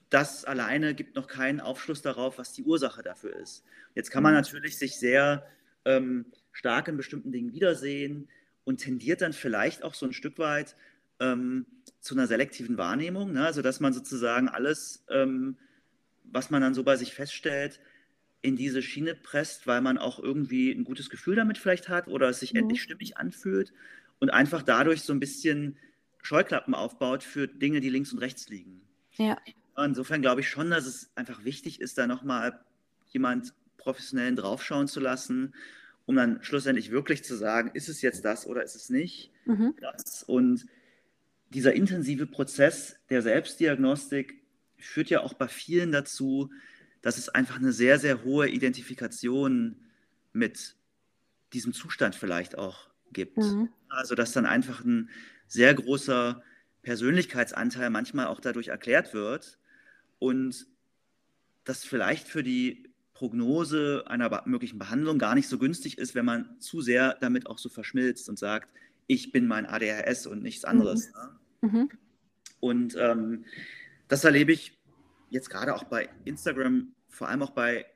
[0.09, 3.63] das alleine gibt noch keinen Aufschluss darauf, was die Ursache dafür ist.
[3.95, 4.41] Jetzt kann man mhm.
[4.41, 5.47] natürlich sich sehr
[5.85, 8.27] ähm, stark in bestimmten Dingen wiedersehen
[8.63, 10.75] und tendiert dann vielleicht auch so ein Stück weit
[11.19, 11.65] ähm,
[11.99, 13.45] zu einer selektiven Wahrnehmung, ne?
[13.45, 15.57] also dass man sozusagen alles ähm,
[16.33, 17.79] was man dann so bei sich feststellt,
[18.41, 22.27] in diese Schiene presst, weil man auch irgendwie ein gutes Gefühl damit vielleicht hat oder
[22.27, 22.59] es sich mhm.
[22.59, 23.71] endlich stimmig anfühlt
[24.19, 25.77] und einfach dadurch so ein bisschen
[26.21, 28.81] Scheuklappen aufbaut für Dinge, die links und rechts liegen.
[29.13, 29.37] Ja.
[29.77, 32.59] Insofern glaube ich schon, dass es einfach wichtig ist, da nochmal
[33.07, 35.53] jemand professionellen draufschauen zu lassen,
[36.05, 39.75] um dann schlussendlich wirklich zu sagen, ist es jetzt das oder ist es nicht mhm.
[39.79, 40.23] das?
[40.23, 40.65] Und
[41.49, 44.42] dieser intensive Prozess der Selbstdiagnostik
[44.85, 46.51] führt ja auch bei vielen dazu,
[47.01, 49.75] dass es einfach eine sehr, sehr hohe Identifikation
[50.31, 50.75] mit
[51.53, 53.37] diesem Zustand vielleicht auch gibt.
[53.37, 53.69] Mhm.
[53.89, 55.09] Also dass dann einfach ein
[55.47, 56.41] sehr großer
[56.81, 59.59] Persönlichkeitsanteil manchmal auch dadurch erklärt wird
[60.19, 60.67] und
[61.63, 66.59] das vielleicht für die Prognose einer möglichen Behandlung gar nicht so günstig ist, wenn man
[66.59, 68.69] zu sehr damit auch so verschmilzt und sagt,
[69.07, 71.11] ich bin mein ADHS und nichts anderes.
[71.61, 71.69] Mhm.
[71.71, 71.79] Ne?
[71.79, 71.89] Mhm.
[72.59, 73.45] Und ähm,
[74.13, 74.77] das erlebe ich
[75.31, 77.87] jetzt gerade auch bei Instagram, vor allem auch bei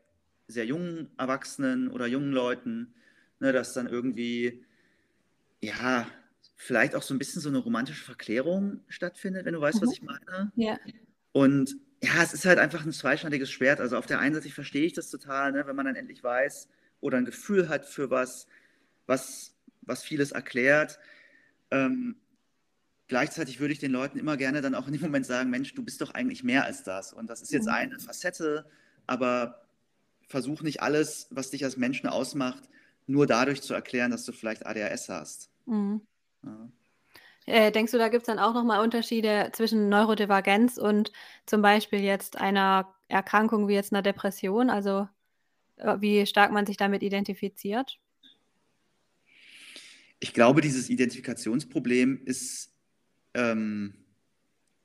[0.47, 2.95] sehr jungen Erwachsenen oder jungen Leuten,
[3.39, 4.65] ne, dass dann irgendwie,
[5.61, 6.07] ja,
[6.55, 9.85] vielleicht auch so ein bisschen so eine romantische Verklärung stattfindet, wenn du weißt, mhm.
[9.85, 10.51] was ich meine.
[10.55, 10.79] Ja.
[11.33, 13.79] Und ja, es ist halt einfach ein zweischneidiges Schwert.
[13.79, 16.67] Also auf der einen Seite verstehe ich das total, ne, wenn man dann endlich weiß
[16.99, 18.47] oder ein Gefühl hat für was,
[19.05, 20.97] was, was vieles erklärt.
[21.69, 22.15] Ähm,
[23.07, 25.83] gleichzeitig würde ich den Leuten immer gerne dann auch in dem Moment sagen, Mensch, du
[25.83, 27.13] bist doch eigentlich mehr als das.
[27.13, 27.73] Und das ist jetzt mhm.
[27.73, 28.65] eine Facette,
[29.05, 29.65] aber
[30.27, 32.63] versuch nicht alles, was dich als Menschen ausmacht,
[33.07, 35.49] nur dadurch zu erklären, dass du vielleicht ADHS hast.
[35.65, 36.01] Mhm.
[36.43, 36.69] Ja.
[37.45, 41.13] Äh, denkst du, da gibt es dann auch nochmal Unterschiede zwischen Neurodivergenz und
[41.45, 44.69] zum Beispiel jetzt einer Erkrankung wie jetzt einer Depression?
[44.69, 45.07] Also
[45.77, 47.99] äh, wie stark man sich damit identifiziert?
[50.19, 52.73] Ich glaube, dieses Identifikationsproblem ist
[53.33, 53.93] ähm,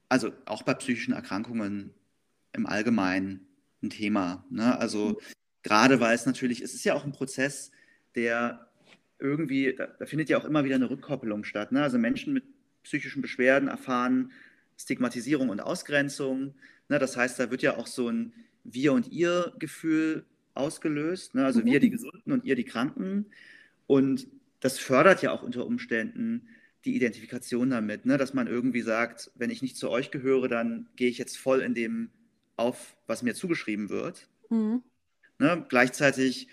[0.09, 1.95] also auch bei psychischen Erkrankungen
[2.53, 3.47] im Allgemeinen
[3.83, 4.45] ein Thema.
[4.51, 4.79] Ne?
[4.79, 5.17] Also mhm.
[5.63, 7.71] gerade weil es natürlich, es ist ja auch ein Prozess,
[8.15, 8.69] der
[9.19, 11.73] irgendwie, da, da findet ja auch immer wieder eine Rückkoppelung statt.
[11.73, 11.83] Ne?
[11.83, 12.45] Also Menschen mit
[12.83, 14.33] psychischen Beschwerden erfahren
[14.77, 16.55] Stigmatisierung und Ausgrenzung.
[16.89, 16.99] Ne?
[16.99, 18.33] Das heißt, da wird ja auch so ein
[18.65, 20.25] Wir- und Ihr-Gefühl
[20.55, 21.35] ausgelöst.
[21.35, 21.45] Ne?
[21.45, 21.67] Also mhm.
[21.67, 23.27] wir die Gesunden und ihr die Kranken.
[23.87, 24.27] Und
[24.61, 26.49] das fördert ja auch unter Umständen
[26.85, 28.19] die Identifikation damit, ne?
[28.19, 31.61] dass man irgendwie sagt, wenn ich nicht zu euch gehöre, dann gehe ich jetzt voll
[31.61, 32.11] in dem
[32.57, 34.29] auf, was mir zugeschrieben wird.
[34.51, 34.83] Mhm.
[35.39, 35.65] Ne?
[35.69, 36.49] Gleichzeitig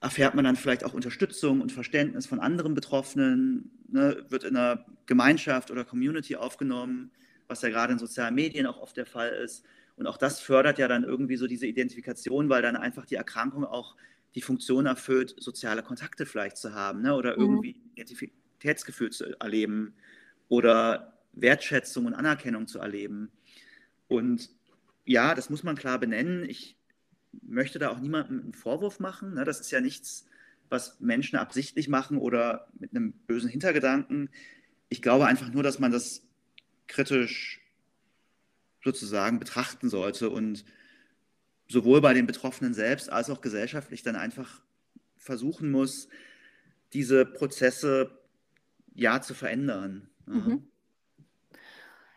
[0.00, 4.24] erfährt man dann vielleicht auch Unterstützung und Verständnis von anderen Betroffenen, ne?
[4.28, 7.10] wird in einer Gemeinschaft oder Community aufgenommen,
[7.46, 9.64] was ja gerade in sozialen Medien auch oft der Fall ist.
[9.96, 13.64] Und auch das fördert ja dann irgendwie so diese Identifikation, weil dann einfach die Erkrankung
[13.64, 13.96] auch
[14.34, 17.14] die Funktion erfüllt, soziale Kontakte vielleicht zu haben ne?
[17.14, 17.42] oder mhm.
[17.42, 19.94] irgendwie Identitätsgefühl zu erleben
[20.48, 23.30] oder Wertschätzung und Anerkennung zu erleben.
[24.08, 24.50] Und
[25.04, 26.48] ja, das muss man klar benennen.
[26.48, 26.76] Ich
[27.42, 29.34] möchte da auch niemandem einen Vorwurf machen.
[29.34, 29.44] Ne?
[29.44, 30.26] Das ist ja nichts,
[30.68, 34.30] was Menschen absichtlich machen oder mit einem bösen Hintergedanken.
[34.88, 36.26] Ich glaube einfach nur, dass man das
[36.86, 37.60] kritisch
[38.84, 40.64] sozusagen betrachten sollte und
[41.72, 44.60] sowohl bei den Betroffenen selbst als auch gesellschaftlich dann einfach
[45.16, 46.08] versuchen muss,
[46.92, 48.18] diese Prozesse
[48.94, 50.10] ja zu verändern.
[50.26, 50.68] Mhm.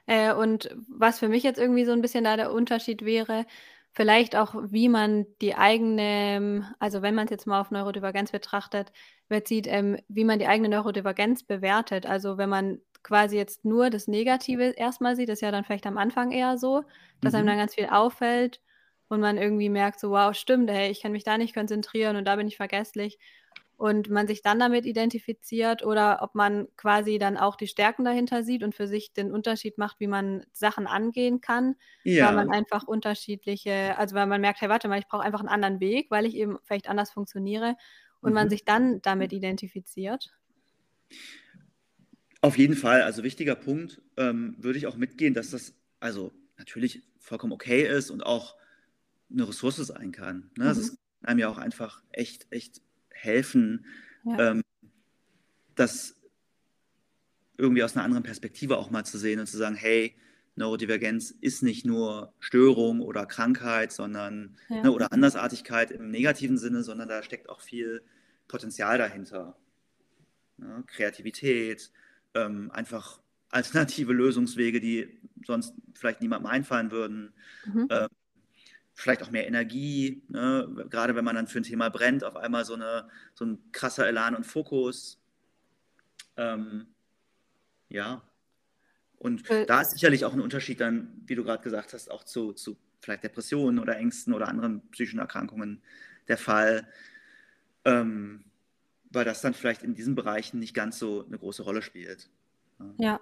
[0.07, 3.45] Äh, und was für mich jetzt irgendwie so ein bisschen da der Unterschied wäre,
[3.91, 8.91] vielleicht auch, wie man die eigene, also wenn man es jetzt mal auf Neurodivergenz betrachtet,
[9.29, 12.05] bezieht, ähm, wie man die eigene Neurodivergenz bewertet.
[12.05, 15.97] Also wenn man quasi jetzt nur das Negative erstmal sieht, ist ja dann vielleicht am
[15.97, 16.83] Anfang eher so,
[17.21, 17.39] dass mhm.
[17.39, 18.59] einem dann ganz viel auffällt
[19.07, 22.25] und man irgendwie merkt, so, wow, stimmt, hey, ich kann mich da nicht konzentrieren und
[22.25, 23.17] da bin ich vergesslich
[23.77, 28.43] und man sich dann damit identifiziert oder ob man quasi dann auch die Stärken dahinter
[28.43, 32.27] sieht und für sich den Unterschied macht, wie man Sachen angehen kann, ja.
[32.27, 35.49] weil man einfach unterschiedliche, also weil man merkt, hey, warte mal, ich brauche einfach einen
[35.49, 37.75] anderen Weg, weil ich eben vielleicht anders funktioniere
[38.21, 38.35] und mhm.
[38.35, 40.31] man sich dann damit identifiziert.
[42.41, 47.03] Auf jeden Fall, also wichtiger Punkt, ähm, würde ich auch mitgehen, dass das also natürlich
[47.19, 48.55] vollkommen okay ist und auch
[49.31, 50.51] eine Ressource sein kann.
[50.57, 50.65] Ne?
[50.65, 50.67] Mhm.
[50.67, 53.85] Das ist einem ja auch einfach echt, echt helfen,
[54.23, 54.51] ja.
[54.51, 54.61] ähm,
[55.75, 56.15] das
[57.57, 60.15] irgendwie aus einer anderen Perspektive auch mal zu sehen und zu sagen, hey,
[60.55, 64.83] Neurodivergenz ist nicht nur Störung oder Krankheit, sondern ja.
[64.83, 68.01] ne, oder Andersartigkeit im negativen Sinne, sondern da steckt auch viel
[68.47, 69.57] Potenzial dahinter.
[70.57, 70.83] Ne?
[70.87, 71.91] Kreativität,
[72.33, 77.33] ähm, einfach alternative Lösungswege, die sonst vielleicht niemandem einfallen würden.
[77.65, 77.87] Mhm.
[77.89, 78.07] Ähm,
[78.95, 80.87] vielleicht auch mehr Energie, ne?
[80.89, 84.07] gerade wenn man dann für ein Thema brennt, auf einmal so, eine, so ein krasser
[84.07, 85.19] Elan und Fokus.
[86.37, 86.87] Ähm,
[87.89, 88.23] ja.
[89.17, 92.23] Und äh, da ist sicherlich auch ein Unterschied dann, wie du gerade gesagt hast, auch
[92.23, 95.81] zu, zu vielleicht Depressionen oder Ängsten oder anderen psychischen Erkrankungen
[96.29, 96.87] der Fall,
[97.83, 98.45] ähm,
[99.11, 102.29] weil das dann vielleicht in diesen Bereichen nicht ganz so eine große Rolle spielt.
[102.97, 103.19] Ja.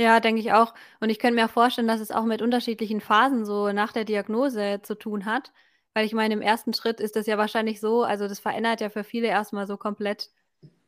[0.00, 0.20] Ja.
[0.20, 0.74] Denke ich auch.
[1.00, 4.04] Und ich könnte mir auch vorstellen, dass es auch mit unterschiedlichen Phasen so nach der
[4.04, 5.52] Diagnose zu tun hat.
[5.94, 8.90] Weil ich meine, im ersten Schritt ist das ja wahrscheinlich so, also das verändert ja
[8.90, 10.30] für viele erstmal so komplett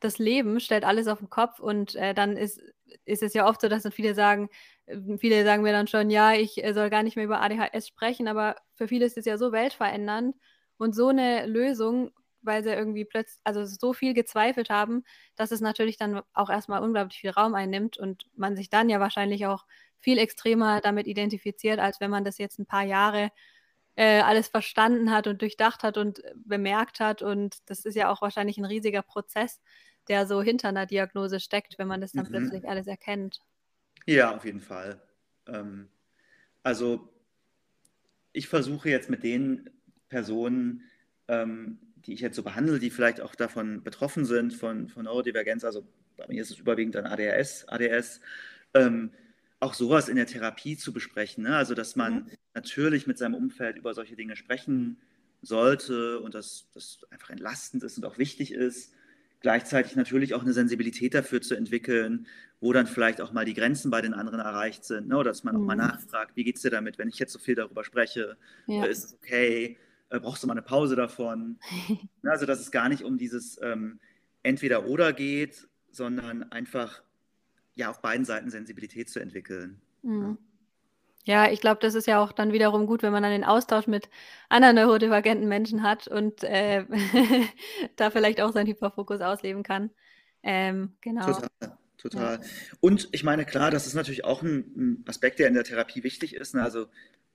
[0.01, 2.61] das Leben, stellt alles auf den Kopf und äh, dann ist,
[3.05, 4.49] ist es ja oft so, dass dann viele sagen,
[4.87, 7.89] äh, viele sagen mir dann schon, ja, ich äh, soll gar nicht mehr über ADHS
[7.89, 10.37] sprechen, aber für viele ist es ja so weltverändernd
[10.79, 12.11] und so eine Lösung
[12.43, 15.05] weil sie irgendwie plötzlich, also so viel gezweifelt haben,
[15.37, 19.01] dass es natürlich dann auch erstmal unglaublich viel Raum einnimmt und man sich dann ja
[19.01, 19.67] wahrscheinlich auch
[19.99, 23.31] viel extremer damit identifiziert, als wenn man das jetzt ein paar Jahre
[23.95, 27.23] äh, alles verstanden hat und durchdacht hat und bemerkt hat.
[27.23, 29.61] Und das ist ja auch wahrscheinlich ein riesiger Prozess,
[30.09, 32.31] der so hinter einer Diagnose steckt, wenn man das dann mhm.
[32.31, 33.41] plötzlich alles erkennt.
[34.07, 35.01] Ja, auf jeden Fall.
[35.47, 35.89] Ähm,
[36.63, 37.09] also
[38.33, 39.71] ich versuche jetzt mit den
[40.09, 40.91] Personen,
[41.29, 45.65] ähm, die ich jetzt so behandle, die vielleicht auch davon betroffen sind, von, von Neurodivergenz,
[45.65, 45.87] also
[46.17, 48.21] bei mir ist es überwiegend dann ADHS, ADS,
[48.75, 49.11] ähm,
[49.61, 51.45] auch sowas in der Therapie zu besprechen.
[51.45, 51.57] Ne?
[51.57, 52.31] Also, dass man mhm.
[52.55, 54.99] natürlich mit seinem Umfeld über solche Dinge sprechen
[55.41, 58.93] sollte und dass das einfach entlastend ist und auch wichtig ist.
[59.41, 62.27] Gleichzeitig natürlich auch eine Sensibilität dafür zu entwickeln,
[62.61, 65.09] wo dann vielleicht auch mal die Grenzen bei den anderen erreicht sind.
[65.09, 65.17] Ne?
[65.17, 65.63] Oder dass man mhm.
[65.63, 65.83] auch mal mhm.
[65.83, 68.37] nachfragt, wie geht es dir damit, wenn ich jetzt so viel darüber spreche?
[68.67, 68.85] Ja.
[68.85, 69.79] Ist es okay?
[70.13, 71.59] Äh, brauchst du mal eine Pause davon?
[72.23, 73.99] Ne, also, dass es gar nicht um dieses ähm,
[74.45, 77.03] Entweder-Oder geht, sondern einfach
[77.75, 79.81] ja auf beiden Seiten Sensibilität zu entwickeln.
[80.03, 80.39] Mhm.
[81.25, 83.89] Ja, ich glaube, das ist ja auch dann wiederum gut, wenn man dann den Austausch
[83.89, 84.09] mit
[84.49, 86.85] anderen neurodivergenten Menschen hat und äh,
[87.97, 89.91] da vielleicht auch seinen Hyperfokus ausleben kann.
[90.43, 91.27] Ähm, genau.
[91.27, 92.41] Total, total.
[92.81, 96.05] Und ich meine, klar, das ist natürlich auch ein, ein Aspekt, der in der Therapie
[96.05, 96.55] wichtig ist.
[96.55, 96.63] Ne?
[96.63, 96.87] Also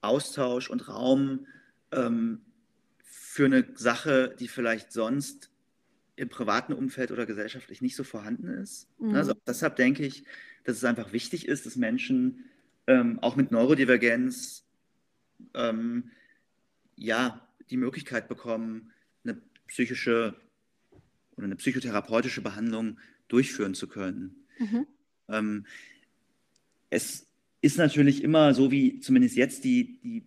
[0.02, 1.48] Austausch und Raum
[1.92, 2.42] ähm,
[3.08, 5.50] für eine Sache, die vielleicht sonst
[6.16, 8.88] im privaten Umfeld oder gesellschaftlich nicht so vorhanden ist.
[9.00, 9.16] Mhm.
[9.16, 10.24] Also deshalb denke ich,
[10.64, 12.46] dass es einfach wichtig ist, dass Menschen
[12.88, 14.66] ähm, auch mit Neurodivergenz
[15.54, 16.12] ähm,
[16.96, 18.92] ja die Möglichkeit bekommen,
[19.24, 20.36] eine psychische
[21.36, 24.48] oder eine psychotherapeutische Behandlung durchführen zu können.
[24.58, 24.88] Mhm.
[25.30, 25.66] Ähm,
[26.90, 27.28] es
[27.62, 30.26] ist natürlich immer so, wie zumindest jetzt die, die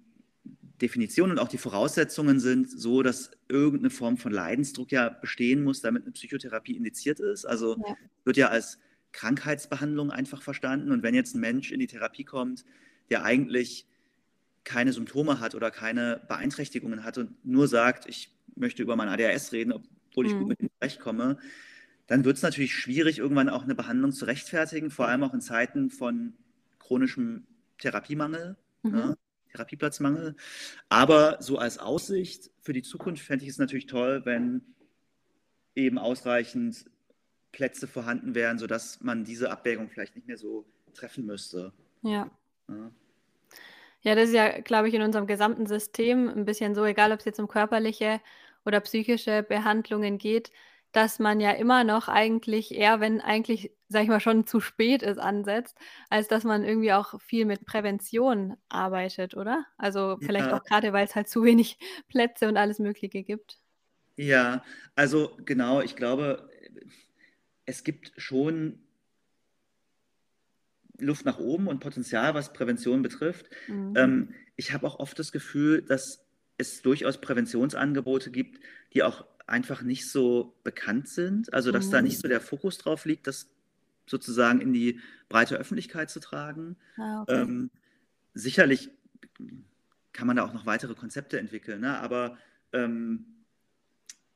[0.81, 5.81] Definition und auch die Voraussetzungen sind so, dass irgendeine Form von Leidensdruck ja bestehen muss,
[5.81, 7.45] damit eine Psychotherapie indiziert ist.
[7.45, 7.97] Also ja.
[8.25, 8.79] wird ja als
[9.13, 10.93] Krankheitsbehandlung einfach verstanden.
[10.93, 12.65] Und wenn jetzt ein Mensch in die Therapie kommt,
[13.11, 13.87] der eigentlich
[14.65, 19.53] keine Symptome hat oder keine Beeinträchtigungen hat und nur sagt, ich möchte über mein ADHS
[19.53, 20.39] reden, obwohl ich mhm.
[20.41, 21.39] gut mit ihm zurechtkomme,
[22.07, 25.41] dann wird es natürlich schwierig, irgendwann auch eine Behandlung zu rechtfertigen, vor allem auch in
[25.41, 26.35] Zeiten von
[26.79, 27.47] chronischem
[27.79, 28.57] Therapiemangel.
[28.83, 28.91] Mhm.
[28.91, 29.17] Ne?
[29.51, 30.37] Therapieplatzmangel.
[30.89, 34.63] Aber so als Aussicht für die Zukunft fände ich es natürlich toll, wenn
[35.75, 36.87] eben ausreichend
[37.53, 41.73] Plätze vorhanden wären, sodass man diese Abwägung vielleicht nicht mehr so treffen müsste.
[42.03, 42.31] Ja.
[42.69, 42.91] Ja,
[44.03, 47.19] ja das ist ja, glaube ich, in unserem gesamten System ein bisschen so, egal ob
[47.21, 48.21] es jetzt um körperliche
[48.65, 50.53] oder psychische Behandlungen geht,
[50.93, 55.03] dass man ja immer noch eigentlich eher, wenn eigentlich, sag ich mal, schon zu spät
[55.03, 59.65] ist, ansetzt, als dass man irgendwie auch viel mit Prävention arbeitet, oder?
[59.79, 60.57] Also vielleicht ja.
[60.57, 63.59] auch gerade, weil es halt zu wenig Plätze und alles Mögliche gibt.
[64.17, 64.65] Ja,
[64.97, 66.51] also genau, ich glaube,
[67.65, 68.81] es gibt schon
[70.99, 73.47] Luft nach oben und Potenzial, was Prävention betrifft.
[73.69, 73.95] Mhm.
[73.97, 76.27] Ähm, ich habe auch oft das Gefühl, dass
[76.59, 78.61] es durchaus Präventionsangebote gibt,
[78.93, 81.53] die auch einfach nicht so bekannt sind.
[81.53, 81.91] Also, dass mhm.
[81.91, 83.49] da nicht so der Fokus drauf liegt, das
[84.07, 86.77] sozusagen in die breite Öffentlichkeit zu tragen.
[86.97, 87.43] Ah, okay.
[87.43, 87.71] ähm,
[88.35, 88.91] sicherlich
[90.13, 91.99] kann man da auch noch weitere Konzepte entwickeln, ne?
[91.99, 92.37] aber
[92.73, 93.27] ähm,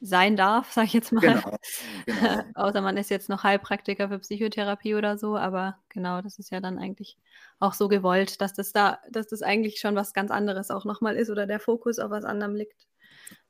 [0.00, 1.20] sein darf, sage ich jetzt mal.
[1.20, 1.58] Genau,
[2.06, 2.44] genau.
[2.54, 6.60] Außer man ist jetzt noch Heilpraktiker für Psychotherapie oder so, aber genau, das ist ja
[6.60, 7.16] dann eigentlich
[7.60, 11.16] auch so gewollt, dass das da, dass das eigentlich schon was ganz anderes auch nochmal
[11.16, 12.86] ist oder der Fokus auf was anderem liegt.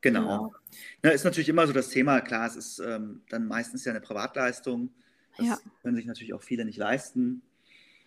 [0.01, 0.21] Genau.
[0.21, 0.53] genau.
[1.03, 4.01] Ja, ist natürlich immer so das Thema, klar, es ist ähm, dann meistens ja eine
[4.01, 4.93] Privatleistung.
[5.37, 5.57] Das ja.
[5.81, 7.41] können sich natürlich auch viele nicht leisten.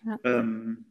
[0.03, 0.17] Ja.
[0.23, 0.85] Ähm,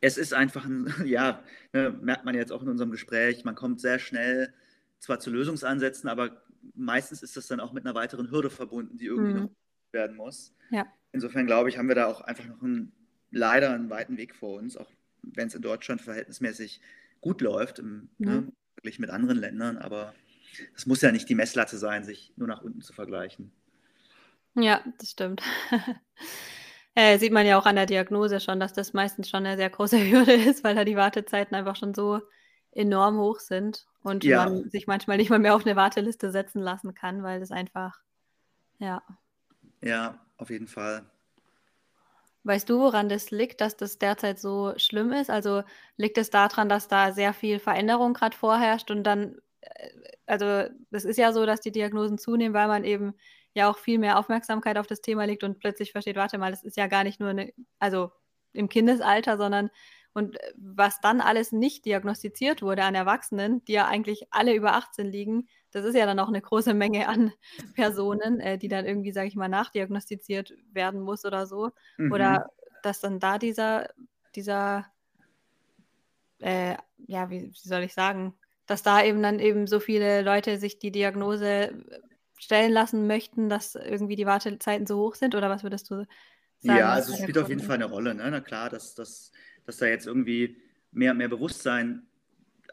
[0.00, 3.80] es ist einfach ein, ja, ne, merkt man jetzt auch in unserem Gespräch, man kommt
[3.80, 4.54] sehr schnell
[4.98, 6.42] zwar zu Lösungsansätzen, aber
[6.74, 9.40] meistens ist das dann auch mit einer weiteren Hürde verbunden, die irgendwie mhm.
[9.40, 9.50] noch
[9.92, 10.54] werden muss.
[10.70, 10.86] Ja.
[11.12, 12.92] Insofern glaube ich, haben wir da auch einfach noch einen,
[13.30, 14.90] leider einen weiten Weg vor uns, auch
[15.22, 16.80] wenn es in Deutschland verhältnismäßig
[17.20, 18.26] gut läuft, im mhm.
[18.26, 19.78] ne, Vergleich mit anderen Ländern.
[19.78, 20.14] Aber
[20.74, 23.52] das muss ja nicht die Messlatte sein, sich nur nach unten zu vergleichen.
[24.54, 25.42] Ja, das stimmt.
[26.94, 29.70] äh, sieht man ja auch an der Diagnose schon, dass das meistens schon eine sehr
[29.70, 32.20] große Hürde ist, weil da die Wartezeiten einfach schon so
[32.72, 34.44] enorm hoch sind und ja.
[34.44, 37.98] man sich manchmal nicht mal mehr auf eine Warteliste setzen lassen kann, weil das einfach,
[38.78, 39.02] ja.
[39.82, 41.04] Ja, auf jeden Fall.
[42.44, 45.28] Weißt du, woran das liegt, dass das derzeit so schlimm ist?
[45.28, 45.64] Also
[45.96, 49.90] liegt es daran, dass da sehr viel Veränderung gerade vorherrscht und dann, äh,
[50.26, 53.14] also das ist ja so, dass die Diagnosen zunehmen, weil man eben
[53.54, 56.62] ja auch viel mehr Aufmerksamkeit auf das Thema legt und plötzlich versteht, warte mal, das
[56.62, 58.12] ist ja gar nicht nur eine, also
[58.52, 59.68] im Kindesalter, sondern
[60.16, 64.72] und äh, was dann alles nicht diagnostiziert wurde an Erwachsenen, die ja eigentlich alle über
[64.72, 67.32] 18 liegen, das ist ja dann auch eine große Menge an
[67.74, 71.70] Personen, äh, die dann irgendwie, sage ich mal, nachdiagnostiziert werden muss oder so.
[71.98, 72.12] Mhm.
[72.12, 72.48] Oder
[72.82, 73.90] dass dann da dieser,
[74.34, 74.86] dieser,
[76.38, 78.32] äh, ja, wie, wie soll ich sagen,
[78.64, 81.84] dass da eben dann eben so viele Leute sich die Diagnose
[82.38, 85.34] stellen lassen möchten, dass irgendwie die Wartezeiten so hoch sind?
[85.34, 86.06] Oder was würdest du
[86.60, 86.78] sagen?
[86.78, 88.14] Ja, also es spielt auf jeden Fall eine Rolle.
[88.14, 88.26] Ne?
[88.30, 89.30] Na klar, dass, dass,
[89.66, 90.56] dass da jetzt irgendwie
[90.92, 92.02] mehr mehr Bewusstsein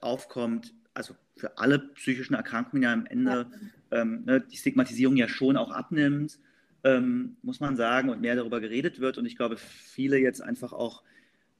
[0.01, 4.01] aufkommt, also für alle psychischen Erkrankungen ja am Ende ja.
[4.01, 6.39] Ähm, ne, die Stigmatisierung ja schon auch abnimmt,
[6.83, 9.17] ähm, muss man sagen, und mehr darüber geredet wird.
[9.17, 11.03] Und ich glaube, viele jetzt einfach auch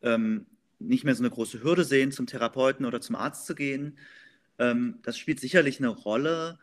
[0.02, 0.46] ähm,
[0.80, 3.98] nicht mehr so eine große Hürde sehen, zum Therapeuten oder zum Arzt zu gehen.
[4.60, 6.60] Ähm, das spielt sicherlich eine Rolle.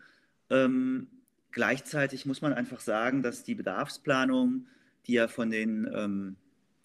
[0.51, 1.09] Ähm,
[1.53, 4.67] gleichzeitig muss man einfach sagen, dass die Bedarfsplanung,
[5.07, 6.37] die ja von den ähm,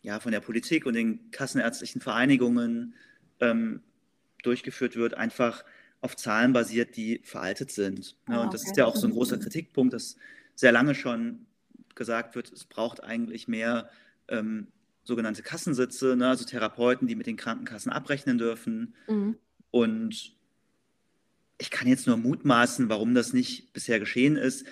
[0.05, 2.93] ja, von der Politik und den kassenärztlichen Vereinigungen
[3.39, 3.81] ähm,
[4.43, 5.65] durchgeführt wird, einfach
[5.99, 8.15] auf Zahlen basiert, die veraltet sind.
[8.27, 8.37] Ne?
[8.37, 10.17] Ah, und das ist ja auch so ein großer Kritikpunkt, dass
[10.53, 11.47] sehr lange schon
[11.95, 13.89] gesagt wird, es braucht eigentlich mehr
[14.27, 14.67] ähm,
[15.03, 16.29] sogenannte Kassensitze, ne?
[16.29, 18.93] also Therapeuten, die mit den Krankenkassen abrechnen dürfen.
[19.07, 19.39] Mhm.
[19.71, 20.35] Und
[21.57, 24.67] ich kann jetzt nur mutmaßen, warum das nicht bisher geschehen ist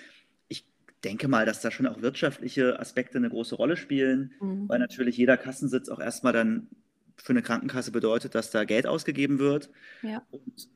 [1.04, 4.68] denke mal, dass da schon auch wirtschaftliche Aspekte eine große Rolle spielen, mhm.
[4.68, 6.68] weil natürlich jeder Kassensitz auch erstmal dann
[7.16, 9.70] für eine Krankenkasse bedeutet, dass da Geld ausgegeben wird.
[10.02, 10.22] Ja.
[10.30, 10.68] Und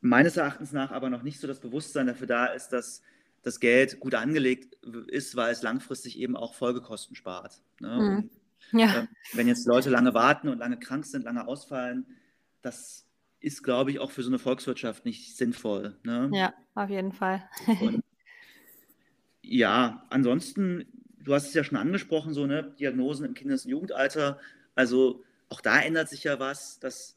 [0.00, 3.02] meines Erachtens nach aber noch nicht so das Bewusstsein dafür da ist, dass
[3.42, 4.76] das Geld gut angelegt
[5.08, 7.62] ist, weil es langfristig eben auch Folgekosten spart.
[7.80, 8.28] Ne?
[8.72, 8.78] Mhm.
[8.78, 9.02] Ja.
[9.02, 12.06] äh, wenn jetzt Leute lange warten und lange krank sind, lange ausfallen,
[12.62, 13.06] das
[13.40, 15.96] ist, glaube ich, auch für so eine Volkswirtschaft nicht sinnvoll.
[16.02, 16.30] Ne?
[16.32, 17.42] Ja, auf jeden Fall.
[17.80, 18.04] und
[19.50, 20.86] ja, ansonsten,
[21.18, 24.38] du hast es ja schon angesprochen, so ne, Diagnosen im Kindes- und Jugendalter.
[24.76, 27.16] Also auch da ändert sich ja was, dass,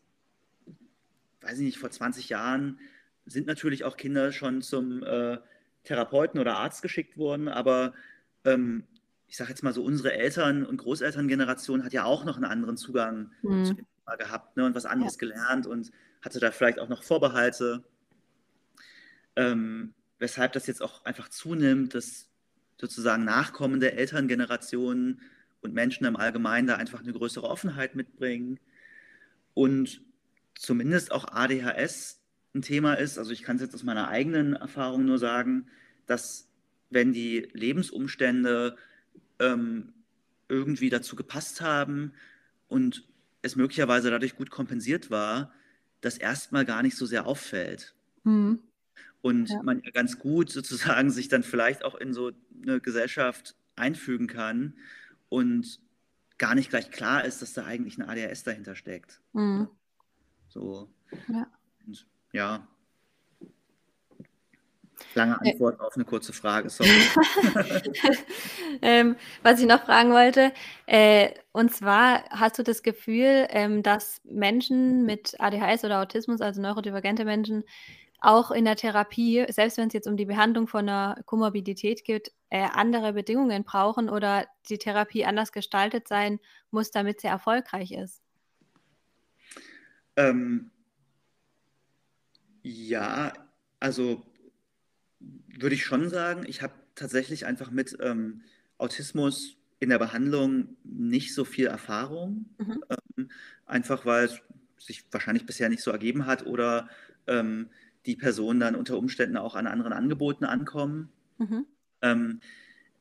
[1.41, 2.79] weiß ich nicht, vor 20 Jahren
[3.27, 5.37] sind natürlich auch Kinder schon zum äh,
[5.83, 7.93] Therapeuten oder Arzt geschickt worden, aber
[8.45, 8.85] ähm,
[9.27, 12.77] ich sage jetzt mal so, unsere Eltern- und Großelterngeneration hat ja auch noch einen anderen
[12.77, 13.65] Zugang mhm.
[13.65, 15.19] zu dem Thema gehabt ne, und was anderes ja.
[15.19, 15.91] gelernt und
[16.23, 17.83] hatte da vielleicht auch noch Vorbehalte.
[19.35, 19.93] Ähm,
[20.23, 22.29] weshalb das jetzt auch einfach zunimmt, dass
[22.79, 25.19] sozusagen nachkommende Elterngenerationen
[25.59, 28.57] und Menschen im Allgemeinen da einfach eine größere Offenheit mitbringen
[29.53, 29.99] und
[30.55, 32.21] zumindest auch ADHS
[32.55, 33.17] ein Thema ist.
[33.17, 35.67] Also ich kann es jetzt aus meiner eigenen Erfahrung nur sagen,
[36.05, 36.47] dass
[36.89, 38.77] wenn die Lebensumstände
[39.39, 39.91] ähm,
[40.47, 42.13] irgendwie dazu gepasst haben
[42.69, 43.05] und
[43.41, 45.51] es möglicherweise dadurch gut kompensiert war,
[45.99, 47.93] das erstmal gar nicht so sehr auffällt.
[48.23, 48.59] Mhm
[49.23, 49.63] und ja.
[49.63, 54.75] man ja ganz gut sozusagen sich dann vielleicht auch in so eine Gesellschaft einfügen kann
[55.29, 55.79] und
[56.37, 59.21] gar nicht gleich klar ist, dass da eigentlich ein ADHS dahinter steckt.
[59.31, 59.69] Mhm.
[60.49, 60.89] So.
[61.29, 61.47] Ja.
[61.87, 62.67] Und, ja.
[65.15, 66.89] Lange Antwort auf eine kurze Frage, sorry.
[68.81, 70.51] ähm, was ich noch fragen wollte,
[70.85, 76.61] äh, und zwar hast du das Gefühl, ähm, dass Menschen mit ADHS oder Autismus, also
[76.61, 77.63] neurodivergente Menschen,
[78.23, 82.31] auch in der Therapie, selbst wenn es jetzt um die Behandlung von einer Komorbidität geht,
[82.49, 86.39] äh, andere Bedingungen brauchen oder die Therapie anders gestaltet sein
[86.71, 88.21] muss, damit sie erfolgreich ist?
[90.15, 90.71] Ähm,
[92.61, 93.33] ja,
[93.79, 94.23] also
[95.19, 98.43] würde ich schon sagen, ich habe tatsächlich einfach mit ähm,
[98.77, 102.83] Autismus in der Behandlung nicht so viel Erfahrung, mhm.
[103.17, 103.29] ähm,
[103.65, 104.41] einfach weil es
[104.77, 106.89] sich wahrscheinlich bisher nicht so ergeben hat oder
[107.27, 107.69] ähm,
[108.05, 111.09] die Personen dann unter Umständen auch an anderen Angeboten ankommen.
[111.37, 111.65] Mhm.
[112.01, 112.41] Ähm,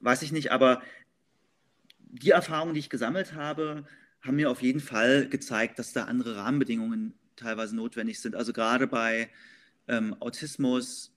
[0.00, 0.82] weiß ich nicht, aber
[1.98, 3.84] die Erfahrungen, die ich gesammelt habe,
[4.20, 8.36] haben mir auf jeden Fall gezeigt, dass da andere Rahmenbedingungen teilweise notwendig sind.
[8.36, 9.30] Also gerade bei
[9.88, 11.12] ähm, Autismus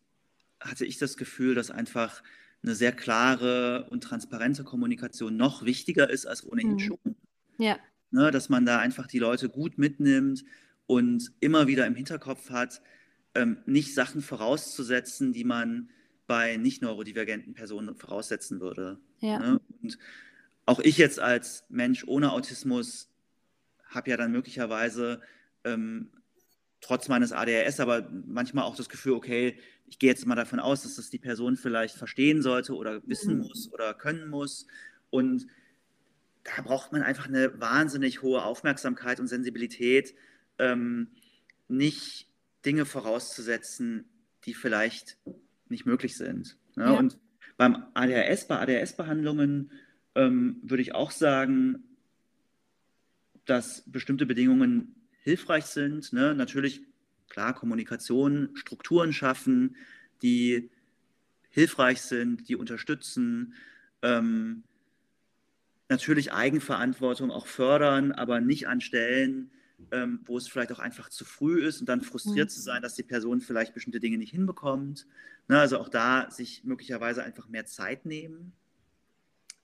[0.60, 2.24] hatte ich das Gefühl, dass einfach
[2.64, 6.80] eine sehr klare und transparente Kommunikation noch wichtiger ist als ohnehin mhm.
[6.80, 7.16] schon.
[7.58, 7.78] Ja.
[8.12, 10.44] Ne, dass man da einfach die Leute gut mitnimmt
[10.88, 12.82] und immer wieder im Hinterkopf hat,
[13.36, 15.90] ähm, nicht Sachen vorauszusetzen, die man
[16.28, 19.00] bei nicht neurodivergenten Personen voraussetzen würde.
[19.20, 19.40] Ja.
[19.40, 19.62] Ne?
[19.82, 19.98] Und
[20.66, 23.10] auch ich jetzt als Mensch ohne Autismus
[23.88, 25.22] habe ja dann möglicherweise
[25.64, 26.10] ähm,
[26.82, 29.58] trotz meines ADHS aber manchmal auch das Gefühl, okay,
[29.88, 33.38] ich gehe jetzt mal davon aus, dass das die Person vielleicht verstehen sollte oder wissen
[33.38, 33.44] mhm.
[33.44, 34.66] muss oder können muss.
[35.10, 35.48] Und
[36.44, 40.16] da braucht man einfach eine wahnsinnig hohe Aufmerksamkeit und Sensibilität,
[40.58, 41.10] ähm,
[41.68, 42.28] nicht
[42.66, 44.06] Dinge vorauszusetzen,
[44.46, 45.18] die vielleicht
[45.70, 46.58] nicht möglich sind.
[46.76, 46.86] Ne?
[46.86, 46.92] Ja.
[46.92, 47.20] Und
[47.58, 49.72] beim ADHS, bei ADHS-Behandlungen
[50.16, 51.84] ähm, würde ich auch sagen,
[53.46, 56.12] dass bestimmte Bedingungen hilfreich sind.
[56.14, 56.34] Ne?
[56.36, 56.82] Natürlich,
[57.30, 59.76] klar, Kommunikation, Strukturen schaffen,
[60.22, 60.70] die
[61.50, 63.54] hilfreich sind, die unterstützen.
[64.02, 64.64] Ähm,
[65.88, 69.52] natürlich Eigenverantwortung auch fördern, aber nicht an Stellen,
[69.92, 72.54] ähm, wo es vielleicht auch einfach zu früh ist und dann frustriert mhm.
[72.54, 75.06] zu sein, dass die Person vielleicht bestimmte Dinge nicht hinbekommt.
[75.48, 78.54] Ne, also auch da sich möglicherweise einfach mehr Zeit nehmen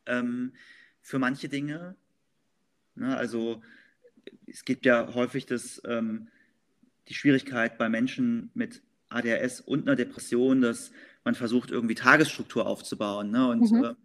[0.06, 0.54] ähm,
[1.02, 1.96] für manche Dinge.
[2.96, 3.64] Ne, also
[4.46, 6.28] es gibt ja häufig das, ähm,
[7.08, 10.92] die Schwierigkeit bei Menschen mit ADHS und einer Depression, dass
[11.24, 13.84] man versucht, irgendwie Tagesstruktur aufzubauen ne, und mhm.
[13.84, 13.96] äh,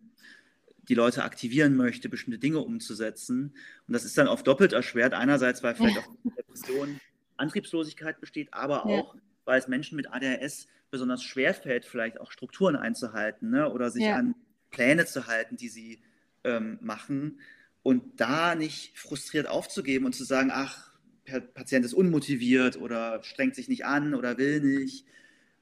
[0.89, 3.55] die Leute aktivieren möchte, bestimmte Dinge umzusetzen.
[3.87, 5.15] Und das ist dann oft doppelt erschwert.
[5.15, 7.01] Einerseits, weil vielleicht auch Depression,
[7.37, 9.21] Antriebslosigkeit besteht, aber auch, ja.
[9.45, 13.71] weil es Menschen mit ADHS besonders schwer fällt, vielleicht auch Strukturen einzuhalten ne?
[13.71, 14.17] oder sich ja.
[14.17, 14.35] an
[14.71, 16.01] Pläne zu halten, die sie
[16.45, 17.41] ähm, machen.
[17.83, 20.91] Und da nicht frustriert aufzugeben und zu sagen, ach,
[21.27, 25.07] der Patient ist unmotiviert oder strengt sich nicht an oder will nicht.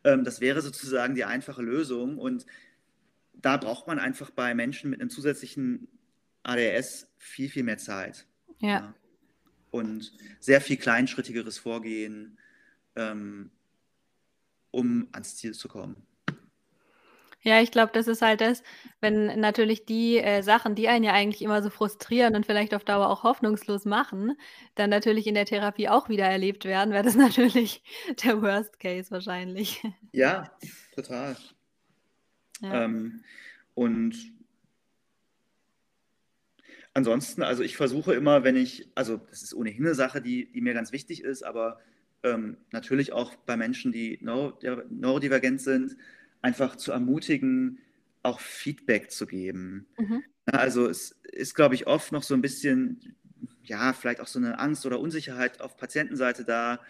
[0.04, 2.18] Ähm, das wäre sozusagen die einfache Lösung.
[2.18, 2.46] Und
[3.44, 5.86] da braucht man einfach bei Menschen mit einem zusätzlichen
[6.44, 8.26] ADS viel, viel mehr Zeit.
[8.58, 8.68] Ja.
[8.68, 8.94] ja.
[9.70, 12.38] Und sehr viel kleinschrittigeres Vorgehen,
[12.96, 13.50] ähm,
[14.70, 16.06] um ans Ziel zu kommen.
[17.42, 18.62] Ja, ich glaube, das ist halt das,
[19.02, 22.84] wenn natürlich die äh, Sachen, die einen ja eigentlich immer so frustrieren und vielleicht auf
[22.84, 24.38] Dauer auch hoffnungslos machen,
[24.76, 27.82] dann natürlich in der Therapie auch wieder erlebt werden, wäre das natürlich
[28.24, 29.82] der Worst Case wahrscheinlich.
[30.12, 30.50] Ja,
[30.94, 31.36] total.
[32.60, 32.84] Ja.
[32.84, 33.22] Ähm,
[33.74, 34.32] und
[36.94, 40.60] ansonsten, also ich versuche immer, wenn ich, also das ist ohnehin eine Sache, die, die
[40.60, 41.80] mir ganz wichtig ist, aber
[42.22, 45.96] ähm, natürlich auch bei Menschen, die neurodivergent sind,
[46.40, 47.78] einfach zu ermutigen,
[48.22, 49.86] auch Feedback zu geben.
[49.98, 50.22] Mhm.
[50.46, 53.14] Also es ist, glaube ich, oft noch so ein bisschen,
[53.64, 56.80] ja, vielleicht auch so eine Angst oder Unsicherheit auf Patientenseite da,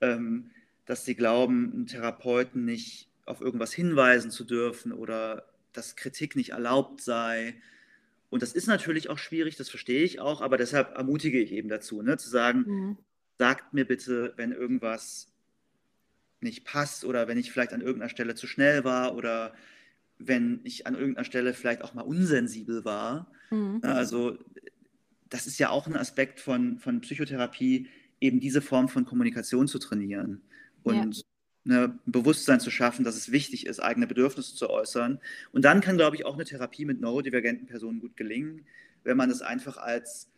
[0.00, 0.50] ähm,
[0.86, 6.50] dass sie glauben, einen Therapeuten nicht auf irgendwas hinweisen zu dürfen oder dass Kritik nicht
[6.50, 7.54] erlaubt sei.
[8.28, 11.68] Und das ist natürlich auch schwierig, das verstehe ich auch, aber deshalb ermutige ich eben
[11.68, 12.98] dazu, ne, zu sagen, mhm.
[13.38, 15.28] sagt mir bitte, wenn irgendwas
[16.40, 19.52] nicht passt oder wenn ich vielleicht an irgendeiner Stelle zu schnell war oder
[20.18, 23.30] wenn ich an irgendeiner Stelle vielleicht auch mal unsensibel war.
[23.50, 23.80] Mhm.
[23.82, 24.38] Also
[25.28, 27.88] das ist ja auch ein Aspekt von, von Psychotherapie,
[28.20, 30.42] eben diese Form von Kommunikation zu trainieren
[30.82, 31.22] und ja.
[31.64, 35.20] Ne, Bewusstsein zu schaffen, dass es wichtig ist, eigene Bedürfnisse zu äußern.
[35.52, 38.66] Und dann kann, glaube ich, auch eine Therapie mit neurodivergenten Personen gut gelingen,
[39.04, 40.30] wenn man es einfach als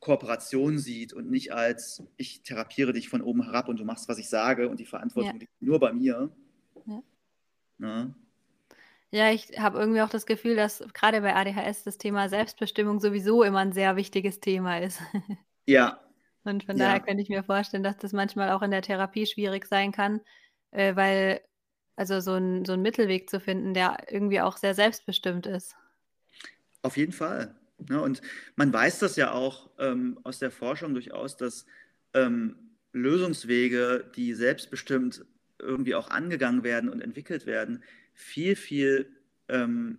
[0.00, 4.18] Kooperation sieht und nicht als ich therapiere dich von oben herab und du machst, was
[4.18, 5.38] ich sage und die Verantwortung ja.
[5.38, 6.30] liegt nur bei mir.
[7.78, 8.10] Ja,
[9.10, 13.42] ja ich habe irgendwie auch das Gefühl, dass gerade bei ADHS das Thema Selbstbestimmung sowieso
[13.42, 15.00] immer ein sehr wichtiges Thema ist.
[15.66, 16.00] Ja.
[16.44, 16.86] Und von ja.
[16.86, 20.22] daher könnte ich mir vorstellen, dass das manchmal auch in der Therapie schwierig sein kann,
[20.72, 21.40] äh, weil
[21.96, 25.76] also so ein, so ein Mittelweg zu finden, der irgendwie auch sehr selbstbestimmt ist.
[26.82, 27.54] Auf jeden Fall.
[27.88, 28.00] Ne?
[28.00, 28.22] Und
[28.56, 31.66] man weiß das ja auch ähm, aus der Forschung durchaus, dass
[32.14, 32.56] ähm,
[32.92, 35.24] Lösungswege, die selbstbestimmt
[35.58, 37.82] irgendwie auch angegangen werden und entwickelt werden,
[38.14, 39.14] viel, viel
[39.48, 39.98] ähm,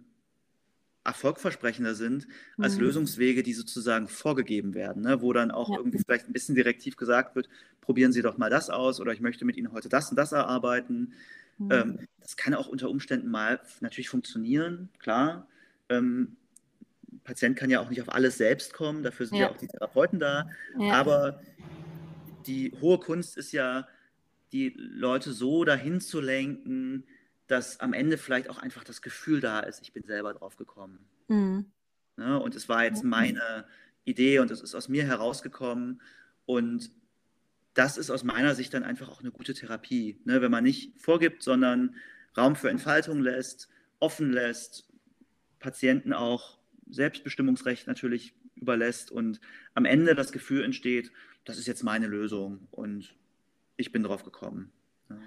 [1.04, 2.28] erfolgversprechender sind
[2.58, 2.82] als mhm.
[2.82, 5.22] Lösungswege, die sozusagen vorgegeben werden, ne?
[5.22, 5.78] wo dann auch ja.
[5.78, 7.49] irgendwie vielleicht ein bisschen direktiv gesagt wird,
[7.82, 10.32] probieren Sie doch mal das aus oder ich möchte mit Ihnen heute das und das
[10.32, 11.14] erarbeiten.
[11.58, 11.72] Mhm.
[11.72, 15.47] Ähm, das kann auch unter Umständen mal natürlich funktionieren, klar.
[15.89, 16.36] Ähm,
[17.24, 19.68] Patient kann ja auch nicht auf alles selbst kommen, dafür sind ja, ja auch die
[19.68, 20.49] Therapeuten da.
[20.80, 20.93] Ja.
[20.93, 21.41] Aber
[22.45, 23.88] die hohe Kunst ist ja,
[24.52, 27.06] die Leute so dahin zu lenken,
[27.52, 31.06] dass am Ende vielleicht auch einfach das Gefühl da ist, ich bin selber drauf gekommen.
[31.28, 31.66] Mhm.
[32.18, 33.66] Ne, und es war jetzt meine
[34.06, 36.02] Idee und es ist aus mir herausgekommen.
[36.45, 36.91] Und
[37.74, 40.41] das ist aus meiner Sicht dann einfach auch eine gute Therapie, ne?
[40.41, 41.95] wenn man nicht vorgibt, sondern
[42.38, 44.89] Raum für Entfaltung lässt, offen lässt,
[45.60, 46.58] Patienten auch
[46.89, 49.39] Selbstbestimmungsrecht natürlich überlässt und
[49.74, 51.12] am Ende das Gefühl entsteht,
[51.45, 53.16] das ist jetzt meine Lösung und
[53.78, 54.72] ich bin drauf gekommen.
[55.10, 55.18] Ja.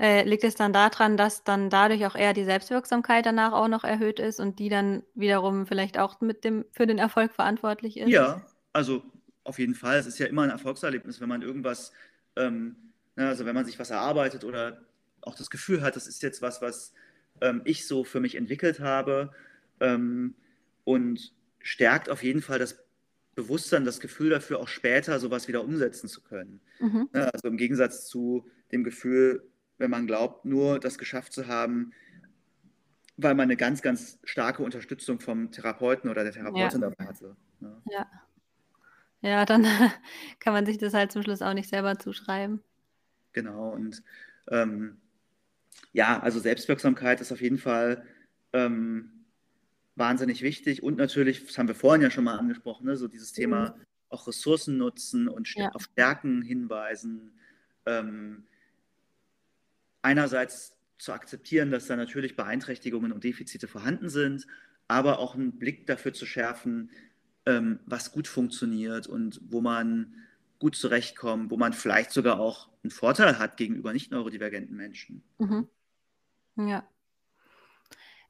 [0.00, 3.82] Äh, liegt es dann daran, dass dann dadurch auch eher die Selbstwirksamkeit danach auch noch
[3.82, 8.08] erhöht ist und die dann wiederum vielleicht auch mit dem, für den Erfolg verantwortlich ist?
[8.08, 9.02] Ja, also
[9.42, 9.98] auf jeden Fall.
[9.98, 11.92] Es ist ja immer ein Erfolgserlebnis, wenn man irgendwas,
[12.36, 12.76] ähm,
[13.16, 14.82] ne, also wenn man sich was erarbeitet oder
[15.22, 16.92] auch das Gefühl hat, das ist jetzt was, was
[17.40, 19.32] ähm, ich so für mich entwickelt habe
[19.80, 20.36] ähm,
[20.84, 22.84] und stärkt auf jeden Fall das
[23.34, 26.60] Bewusstsein, das Gefühl dafür, auch später sowas wieder umsetzen zu können.
[26.78, 27.08] Mhm.
[27.12, 29.42] Ne, also im Gegensatz zu dem Gefühl,
[29.78, 31.92] wenn man glaubt, nur das geschafft zu haben,
[33.16, 36.90] weil man eine ganz, ganz starke Unterstützung vom Therapeuten oder der Therapeutin ja.
[36.90, 37.36] dabei hatte.
[37.60, 37.68] Ja.
[37.68, 37.82] Ne?
[37.90, 38.06] ja.
[39.20, 39.64] Ja, dann
[40.40, 42.62] kann man sich das halt zum Schluss auch nicht selber zuschreiben.
[43.32, 44.02] Genau, und
[44.48, 44.98] ähm,
[45.92, 48.04] ja, also Selbstwirksamkeit ist auf jeden Fall
[48.52, 49.24] ähm,
[49.96, 53.32] wahnsinnig wichtig und natürlich, das haben wir vorhin ja schon mal angesprochen, ne, so dieses
[53.32, 53.84] Thema mhm.
[54.08, 55.70] auch Ressourcen nutzen und ja.
[55.70, 57.32] auf Stärken hinweisen.
[57.86, 58.44] Ähm,
[60.08, 64.46] einerseits zu akzeptieren, dass da natürlich Beeinträchtigungen und Defizite vorhanden sind,
[64.88, 66.90] aber auch einen Blick dafür zu schärfen,
[67.44, 70.14] ähm, was gut funktioniert und wo man
[70.58, 75.22] gut zurechtkommt, wo man vielleicht sogar auch einen Vorteil hat gegenüber nicht neurodivergenten Menschen.
[75.38, 75.68] Mhm.
[76.56, 76.88] Ja.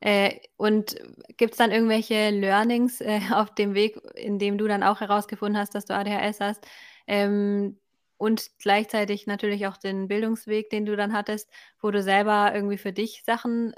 [0.01, 0.97] Äh, und
[1.37, 5.59] gibt es dann irgendwelche Learnings äh, auf dem Weg, in dem du dann auch herausgefunden
[5.59, 6.67] hast, dass du ADHS hast?
[7.07, 7.79] Ähm,
[8.19, 11.49] und gleichzeitig natürlich auch den Bildungsweg, den du dann hattest,
[11.81, 13.77] wo du selber irgendwie für dich Sachen äh,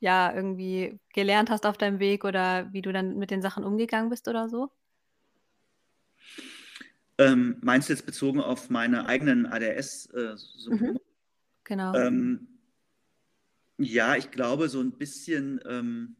[0.00, 4.10] ja irgendwie gelernt hast auf deinem Weg oder wie du dann mit den Sachen umgegangen
[4.10, 4.70] bist oder so?
[7.18, 10.88] Ähm, meinst du jetzt bezogen auf meine eigenen ADS-Symptome?
[10.88, 11.00] Äh, mhm.
[11.64, 11.94] Genau.
[11.94, 12.48] Ähm,
[13.78, 16.16] ja, ich glaube, so ein bisschen ähm,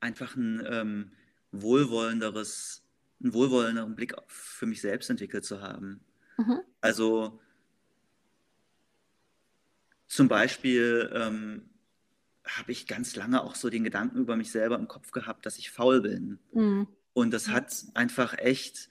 [0.00, 1.12] einfach ein ähm,
[1.52, 2.82] wohlwollenderes,
[3.22, 6.00] einen wohlwollenderen Blick für mich selbst entwickelt zu haben.
[6.40, 6.60] Mhm.
[6.80, 7.38] Also
[10.06, 11.70] zum Beispiel ähm,
[12.46, 15.58] habe ich ganz lange auch so den Gedanken über mich selber im Kopf gehabt, dass
[15.58, 16.38] ich faul bin.
[16.52, 16.88] Mhm.
[17.12, 18.88] Und das hat einfach echt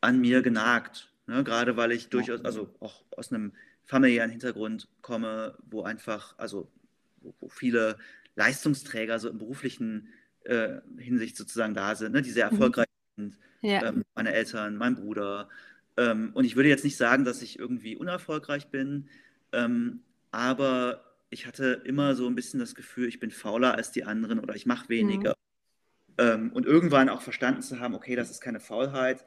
[0.00, 1.12] an mir genagt.
[1.26, 1.44] Ne?
[1.44, 3.52] Gerade weil ich durchaus, also auch aus einem
[3.84, 6.70] familiären Hintergrund komme, wo einfach, also
[7.20, 7.98] wo, wo viele
[8.36, 10.08] Leistungsträger so im beruflichen
[10.44, 12.22] äh, Hinsicht sozusagen da sind, ne?
[12.22, 12.52] die sehr mhm.
[12.52, 13.22] erfolgreich mhm.
[13.22, 13.38] sind.
[13.60, 13.86] Ja.
[13.86, 15.48] Ähm, meine Eltern, mein Bruder.
[15.98, 19.08] Ähm, und ich würde jetzt nicht sagen, dass ich irgendwie unerfolgreich bin,
[19.52, 24.04] ähm, aber ich hatte immer so ein bisschen das Gefühl, ich bin fauler als die
[24.04, 25.34] anderen oder ich mache weniger.
[26.18, 26.50] Mhm.
[26.52, 29.24] Und irgendwann auch verstanden zu haben, okay, das ist keine Faulheit,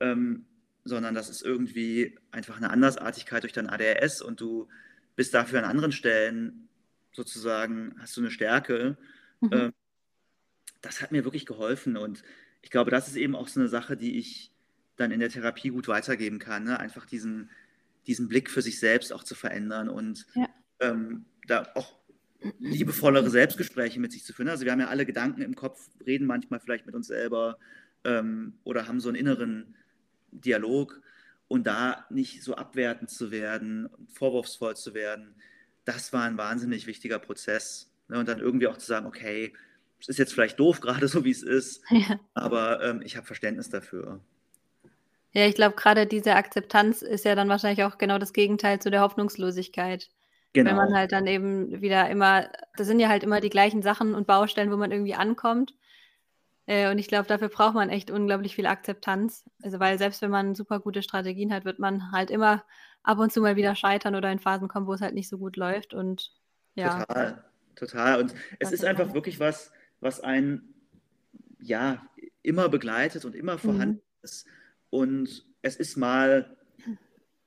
[0.00, 0.44] ähm,
[0.84, 4.68] sondern das ist irgendwie einfach eine Andersartigkeit durch dein ADHS und du
[5.16, 6.68] bist dafür an anderen Stellen
[7.12, 8.98] sozusagen, hast du eine Stärke.
[9.40, 9.50] Mhm.
[9.52, 9.72] Ähm,
[10.82, 12.22] das hat mir wirklich geholfen und
[12.60, 14.53] ich glaube, das ist eben auch so eine Sache, die ich
[14.96, 16.64] dann in der Therapie gut weitergeben kann.
[16.64, 16.78] Ne?
[16.78, 17.50] Einfach diesen,
[18.06, 20.48] diesen Blick für sich selbst auch zu verändern und ja.
[20.80, 21.96] ähm, da auch
[22.58, 24.48] liebevollere Selbstgespräche mit sich zu führen.
[24.48, 27.58] Also wir haben ja alle Gedanken im Kopf, reden manchmal vielleicht mit uns selber
[28.04, 29.74] ähm, oder haben so einen inneren
[30.30, 31.00] Dialog
[31.48, 35.34] und da nicht so abwertend zu werden, vorwurfsvoll zu werden,
[35.84, 37.90] das war ein wahnsinnig wichtiger Prozess.
[38.08, 38.18] Ne?
[38.18, 39.52] Und dann irgendwie auch zu sagen, okay,
[40.00, 42.20] es ist jetzt vielleicht doof, gerade so wie es ist, ja.
[42.34, 44.20] aber ähm, ich habe Verständnis dafür.
[45.34, 48.90] Ja, ich glaube, gerade diese Akzeptanz ist ja dann wahrscheinlich auch genau das Gegenteil zu
[48.90, 50.08] der Hoffnungslosigkeit.
[50.52, 50.70] Genau.
[50.70, 54.14] Wenn man halt dann eben wieder immer, das sind ja halt immer die gleichen Sachen
[54.14, 55.74] und Baustellen, wo man irgendwie ankommt.
[56.66, 59.44] Äh, und ich glaube, dafür braucht man echt unglaublich viel Akzeptanz.
[59.62, 62.64] Also, weil selbst wenn man super gute Strategien hat, wird man halt immer
[63.02, 65.38] ab und zu mal wieder scheitern oder in Phasen kommen, wo es halt nicht so
[65.38, 65.92] gut läuft.
[65.92, 66.30] Und
[66.76, 67.00] ja.
[67.00, 68.20] Total, total.
[68.20, 70.74] Und es ist einfach wirklich was, was einen
[71.60, 72.06] ja
[72.42, 74.22] immer begleitet und immer vorhanden mhm.
[74.22, 74.46] ist.
[74.94, 76.56] Und es ist mal,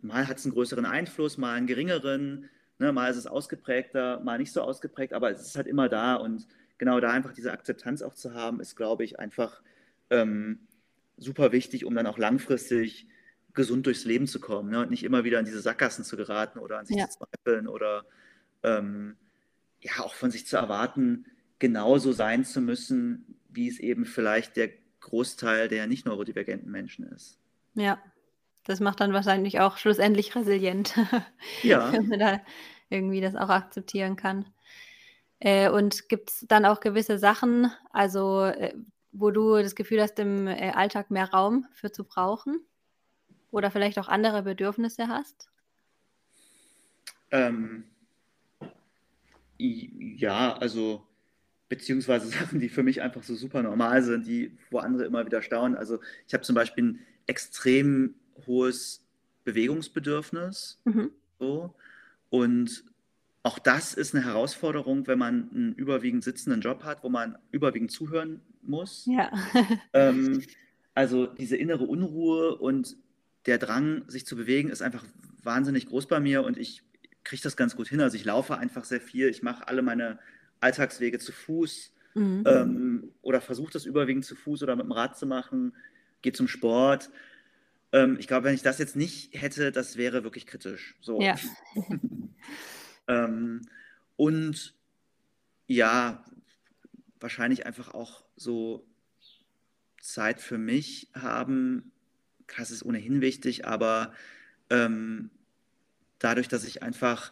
[0.02, 4.38] mal hat es einen größeren Einfluss, mal einen geringeren, ne, mal ist es ausgeprägter, mal
[4.38, 6.46] nicht so ausgeprägt, aber es ist halt immer da und
[6.78, 9.62] genau da einfach diese Akzeptanz auch zu haben, ist, glaube ich, einfach
[10.10, 10.68] ähm,
[11.16, 13.08] super wichtig, um dann auch langfristig
[13.54, 14.82] gesund durchs Leben zu kommen ne?
[14.82, 17.08] und nicht immer wieder in diese Sackgassen zu geraten oder an sich ja.
[17.08, 18.04] zu zweifeln oder
[18.64, 19.16] ähm,
[19.80, 21.28] ja auch von sich zu erwarten,
[21.60, 24.70] genauso sein zu müssen, wie es eben vielleicht der
[25.08, 27.40] Großteil der nicht neurodivergenten Menschen ist.
[27.76, 28.02] Ja,
[28.66, 30.94] das macht dann wahrscheinlich auch schlussendlich resilient.
[31.64, 31.92] Ja.
[31.92, 32.42] Wenn man da
[32.90, 34.46] irgendwie das auch akzeptieren kann.
[35.40, 38.74] Äh, und gibt es dann auch gewisse Sachen, also äh,
[39.12, 42.60] wo du das Gefühl hast, im äh, Alltag mehr Raum für zu brauchen?
[43.52, 45.50] Oder vielleicht auch andere Bedürfnisse hast?
[47.32, 47.86] Ähm,
[49.58, 51.08] ja, also
[51.70, 55.42] beziehungsweise Sachen, die für mich einfach so super normal sind, die wo andere immer wieder
[55.42, 55.78] staunen.
[55.78, 58.16] Also ich habe zum Beispiel ein extrem
[58.46, 59.04] hohes
[59.44, 60.80] Bewegungsbedürfnis.
[60.86, 61.12] Mhm.
[61.40, 61.74] So.
[62.30, 62.84] Und
[63.44, 67.92] auch das ist eine Herausforderung, wenn man einen überwiegend sitzenden Job hat, wo man überwiegend
[67.92, 69.06] zuhören muss.
[69.06, 69.32] Ja.
[69.94, 70.44] ähm,
[70.94, 72.98] also diese innere Unruhe und
[73.46, 75.06] der Drang, sich zu bewegen, ist einfach
[75.42, 76.84] wahnsinnig groß bei mir und ich
[77.24, 78.02] kriege das ganz gut hin.
[78.02, 80.20] Also ich laufe einfach sehr viel, ich mache alle meine
[80.60, 82.44] Alltagswege zu Fuß mhm.
[82.46, 85.74] ähm, oder versuche das überwiegend zu Fuß oder mit dem Rad zu machen,
[86.22, 87.10] gehe zum Sport.
[87.92, 90.96] Ähm, ich glaube, wenn ich das jetzt nicht hätte, das wäre wirklich kritisch.
[91.02, 91.22] So.
[91.22, 91.36] Ja.
[93.08, 93.62] ähm,
[94.16, 94.76] und
[95.68, 96.24] ja,
[97.20, 98.86] wahrscheinlich einfach auch so
[100.02, 101.92] Zeit für mich haben.
[102.56, 104.14] Das ist ohnehin wichtig, aber
[104.70, 105.30] ähm,
[106.20, 107.32] dadurch, dass ich einfach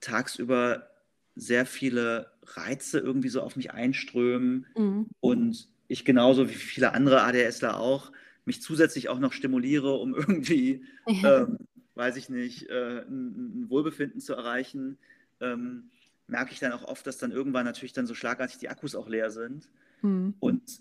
[0.00, 0.90] tagsüber
[1.36, 5.06] sehr viele Reize irgendwie so auf mich einströmen mhm.
[5.20, 8.12] und ich genauso wie viele andere ADSler auch
[8.44, 11.58] mich zusätzlich auch noch stimuliere, um irgendwie, ähm,
[11.94, 14.98] weiß ich nicht, äh, ein, ein, Wohlbefinden zu erreichen,
[15.40, 15.90] ähm,
[16.28, 19.08] merke ich dann auch oft, dass dann irgendwann natürlich dann so schlagartig die Akkus auch
[19.08, 19.68] leer sind.
[20.02, 20.34] Mhm.
[20.40, 20.80] Und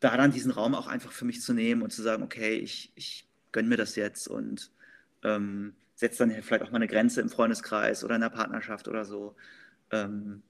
[0.00, 2.92] da dann diesen Raum auch einfach für mich zu nehmen und zu sagen, okay, ich,
[2.94, 4.70] ich gönne mir das jetzt und
[5.22, 9.04] ähm, setze dann vielleicht auch mal eine Grenze im Freundeskreis oder in der Partnerschaft oder
[9.04, 9.36] so.
[9.90, 10.42] Ähm,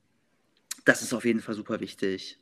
[0.85, 2.39] das ist auf jeden Fall super wichtig.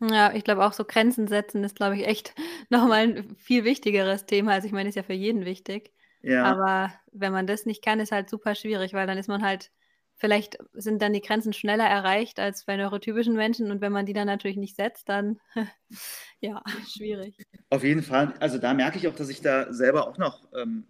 [0.00, 2.34] Ja, ich glaube auch so Grenzen setzen ist, glaube ich, echt
[2.68, 4.52] nochmal ein viel wichtigeres Thema.
[4.52, 5.92] Also ich meine, ist ja für jeden wichtig.
[6.22, 6.44] Ja.
[6.44, 9.70] Aber wenn man das nicht kann, ist halt super schwierig, weil dann ist man halt,
[10.16, 14.14] vielleicht sind dann die Grenzen schneller erreicht als bei neurotypischen Menschen und wenn man die
[14.14, 15.38] dann natürlich nicht setzt, dann
[16.40, 17.36] ja, schwierig.
[17.68, 18.32] Auf jeden Fall.
[18.40, 20.84] Also da merke ich auch, dass ich da selber auch noch ähm,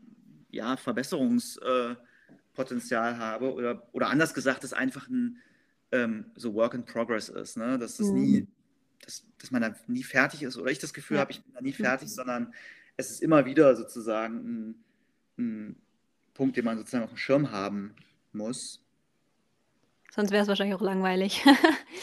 [0.51, 5.43] ja, Verbesserungspotenzial habe oder, oder anders gesagt, dass einfach ein
[5.95, 7.78] ähm, so Work in Progress ist, ne?
[7.78, 8.14] dass das mhm.
[8.14, 8.47] nie
[9.05, 11.22] dass, dass man da nie fertig ist oder ich das Gefühl ja.
[11.22, 12.53] habe, ich bin da nie fertig, sondern
[12.97, 14.84] es ist immer wieder sozusagen ein,
[15.38, 15.76] ein
[16.32, 17.95] Punkt, den man sozusagen auf dem Schirm haben
[18.32, 18.80] muss.
[20.11, 21.45] Sonst wäre es wahrscheinlich auch langweilig.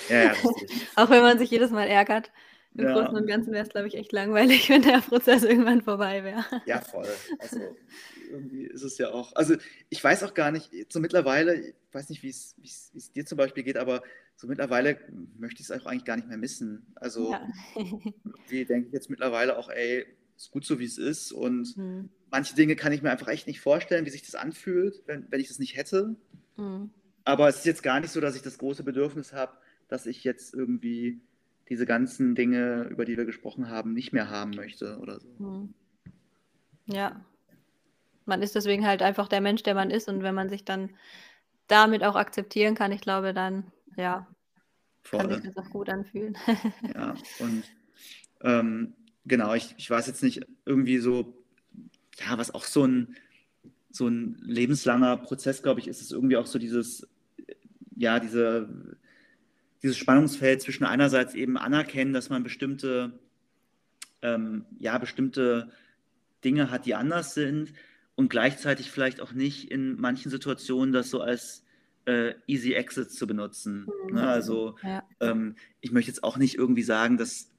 [0.09, 0.33] Ja, ja,
[0.95, 2.31] auch wenn man sich jedes Mal ärgert.
[2.76, 2.93] Im ja.
[2.93, 6.45] Großen und Ganzen wäre es, glaube ich, echt langweilig, wenn der Prozess irgendwann vorbei wäre.
[6.65, 7.07] Ja, voll.
[7.39, 7.59] Also
[8.32, 9.36] irgendwie ist es ja auch.
[9.36, 9.55] Also
[9.89, 13.63] ich weiß auch gar nicht, so mittlerweile, ich weiß nicht, wie es dir zum Beispiel
[13.63, 14.01] geht, aber
[14.36, 14.97] so mittlerweile
[15.38, 16.86] möchte ich es auch eigentlich gar nicht mehr missen.
[16.95, 17.47] Also ja.
[18.49, 20.05] die denke ich jetzt mittlerweile auch, ey,
[20.36, 21.32] ist gut so, wie es ist.
[21.32, 22.09] Und mhm.
[22.32, 25.39] manche Dinge kann ich mir einfach echt nicht vorstellen, wie sich das anfühlt, wenn, wenn
[25.39, 26.15] ich das nicht hätte.
[26.57, 26.89] Mhm.
[27.24, 29.53] Aber es ist jetzt gar nicht so, dass ich das große Bedürfnis habe,
[29.88, 31.22] dass ich jetzt irgendwie
[31.72, 35.30] diese ganzen Dinge, über die wir gesprochen haben, nicht mehr haben möchte oder so.
[35.39, 35.74] Mhm.
[36.86, 37.24] Ja.
[38.26, 40.09] Man ist deswegen halt einfach der Mensch, der man ist.
[40.09, 40.89] Und wenn man sich dann
[41.67, 44.28] damit auch akzeptieren kann, ich glaube, dann ja,
[45.01, 45.22] Voll.
[45.22, 46.38] kann sich das auch gut anfühlen.
[46.93, 47.63] ja, und
[48.41, 48.93] ähm,
[49.26, 51.41] genau, ich, ich weiß jetzt nicht, irgendwie so,
[52.19, 53.15] ja, was auch so ein,
[53.91, 57.07] so ein lebenslanger Prozess, glaube ich, ist es irgendwie auch so dieses,
[57.95, 58.97] ja, diese,
[59.84, 63.19] dieses Spannungsfeld zwischen einerseits eben anerkennen, dass man bestimmte,
[64.21, 65.71] ähm, ja, bestimmte
[66.43, 67.73] Dinge hat, die anders sind
[68.15, 71.63] und gleichzeitig vielleicht auch nicht in manchen Situationen das so als
[72.05, 73.88] äh, Easy Exits zu benutzen.
[74.07, 74.15] Mhm.
[74.15, 74.27] Ne?
[74.27, 75.03] Also ja.
[75.19, 77.51] ähm, ich möchte jetzt auch nicht irgendwie sagen, dass,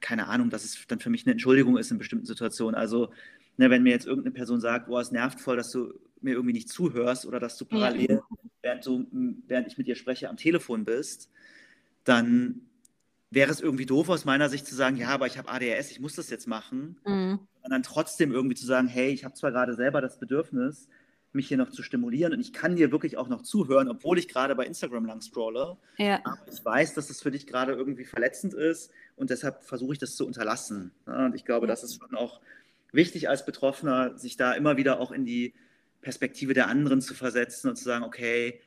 [0.00, 2.74] keine Ahnung, dass es dann für mich eine Entschuldigung ist in bestimmten Situationen.
[2.74, 3.12] Also
[3.56, 6.52] ne, wenn mir jetzt irgendeine Person sagt, boah, es nervt voll, dass du mir irgendwie
[6.52, 8.36] nicht zuhörst oder dass du parallel, ja.
[8.62, 9.06] während, du,
[9.46, 11.30] während ich mit dir spreche, am Telefon bist,
[12.04, 12.62] dann
[13.30, 16.00] wäre es irgendwie doof aus meiner Sicht zu sagen, ja, aber ich habe ADHS, ich
[16.00, 16.98] muss das jetzt machen.
[17.06, 17.38] Mhm.
[17.62, 20.88] Und dann trotzdem irgendwie zu sagen, hey, ich habe zwar gerade selber das Bedürfnis,
[21.32, 24.26] mich hier noch zu stimulieren und ich kann dir wirklich auch noch zuhören, obwohl ich
[24.26, 25.76] gerade bei Instagram lang scrolle.
[25.96, 26.20] Ja.
[26.24, 29.98] Aber ich weiß, dass das für dich gerade irgendwie verletzend ist und deshalb versuche ich
[29.98, 30.90] das zu unterlassen.
[31.06, 31.72] und ich glaube, ja.
[31.72, 32.40] das ist schon auch
[32.92, 35.54] wichtig als Betroffener, sich da immer wieder auch in die
[36.00, 38.60] Perspektive der anderen zu versetzen und zu sagen, okay,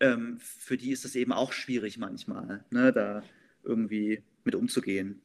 [0.00, 3.22] ähm, für die ist es eben auch schwierig manchmal, ne, da
[3.64, 5.20] irgendwie mit umzugehen.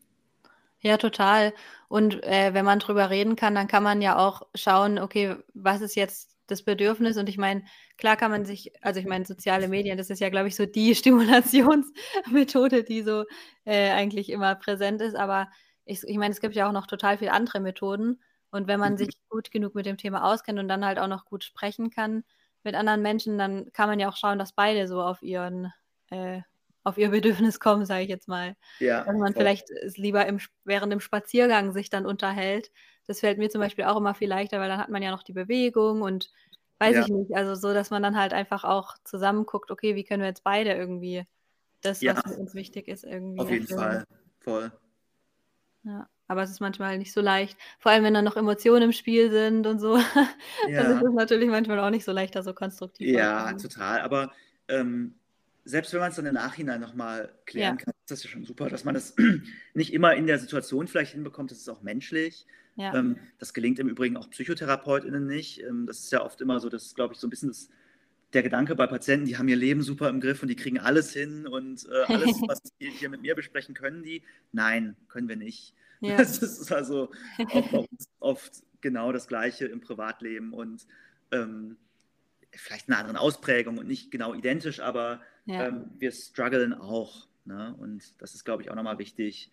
[0.80, 1.54] Ja, total.
[1.88, 5.82] Und äh, wenn man drüber reden kann, dann kann man ja auch schauen, okay, was
[5.82, 7.18] ist jetzt das Bedürfnis.
[7.18, 7.64] Und ich meine,
[7.98, 10.66] klar kann man sich, also ich meine, soziale Medien, das ist ja, glaube ich, so
[10.66, 13.24] die Stimulationsmethode, die so
[13.64, 15.16] äh, eigentlich immer präsent ist.
[15.16, 15.50] Aber
[15.86, 18.22] ich, ich meine, es gibt ja auch noch total viele andere Methoden.
[18.52, 18.98] Und wenn man mhm.
[18.98, 22.24] sich gut genug mit dem Thema auskennt und dann halt auch noch gut sprechen kann
[22.64, 25.74] mit anderen Menschen, dann kann man ja auch schauen, dass beide so auf ihren,
[26.10, 26.42] äh,
[26.84, 28.56] auf ihr Bedürfnis kommen, sage ich jetzt mal.
[28.80, 29.42] Ja, Dass man voll.
[29.42, 32.72] vielleicht lieber im, während dem Spaziergang sich dann unterhält.
[33.08, 35.24] Das fällt mir zum Beispiel auch immer viel leichter, weil dann hat man ja noch
[35.24, 36.32] die Bewegung und
[36.80, 37.02] weiß Ja.
[37.04, 40.22] ich nicht, also so, dass man dann halt einfach auch zusammen guckt, okay, wie können
[40.22, 41.26] wir jetzt beide irgendwie
[41.82, 42.16] das, Ja.
[42.16, 43.68] was für uns wichtig ist, irgendwie Auf jeden.
[43.68, 44.06] Fall.
[44.40, 44.72] Voll.
[45.84, 47.58] Ja, aber es ist manchmal nicht so leicht.
[47.80, 49.96] Vor allem, wenn dann noch Emotionen im Spiel sind und so.
[50.76, 51.02] Dann ist Ja.
[51.02, 53.58] es natürlich manchmal auch nicht so leicht, da so konstruktiv Ja, vorzugehen.
[53.58, 54.00] total.
[54.02, 54.32] Aber
[54.68, 55.16] ähm,
[55.66, 57.84] selbst wenn man es dann im Nachhinein nochmal klären Ja.
[57.84, 59.16] kann, ist das ja schon super, dass man das
[59.74, 61.52] nicht immer in der Situation vielleicht hinbekommt.
[61.52, 62.46] Das ist auch menschlich.
[62.76, 62.94] Ja.
[62.98, 65.62] Ähm, das gelingt im Übrigen auch PsychotherapeutInnen nicht.
[65.62, 67.70] Ähm, das ist ja oft immer so, das glaube ich, so ein bisschen das,
[68.34, 71.14] der Gedanke bei Patienten, die haben ihr Leben super im Griff und die kriegen alles
[71.14, 74.24] hin und äh, alles, was die hier mit mir besprechen, können die.
[74.52, 75.76] Nein, können wir nicht.
[76.04, 76.18] Ja.
[76.18, 77.10] Das ist also
[77.52, 78.52] auch bei uns oft
[78.82, 80.86] genau das Gleiche im Privatleben und
[81.32, 81.78] ähm,
[82.52, 85.68] vielleicht in einer anderen Ausprägung und nicht genau identisch, aber Ja.
[85.68, 87.28] ähm, wir strugglen auch.
[87.46, 87.76] Ne?
[87.80, 89.52] Und das ist, glaube ich, auch nochmal wichtig,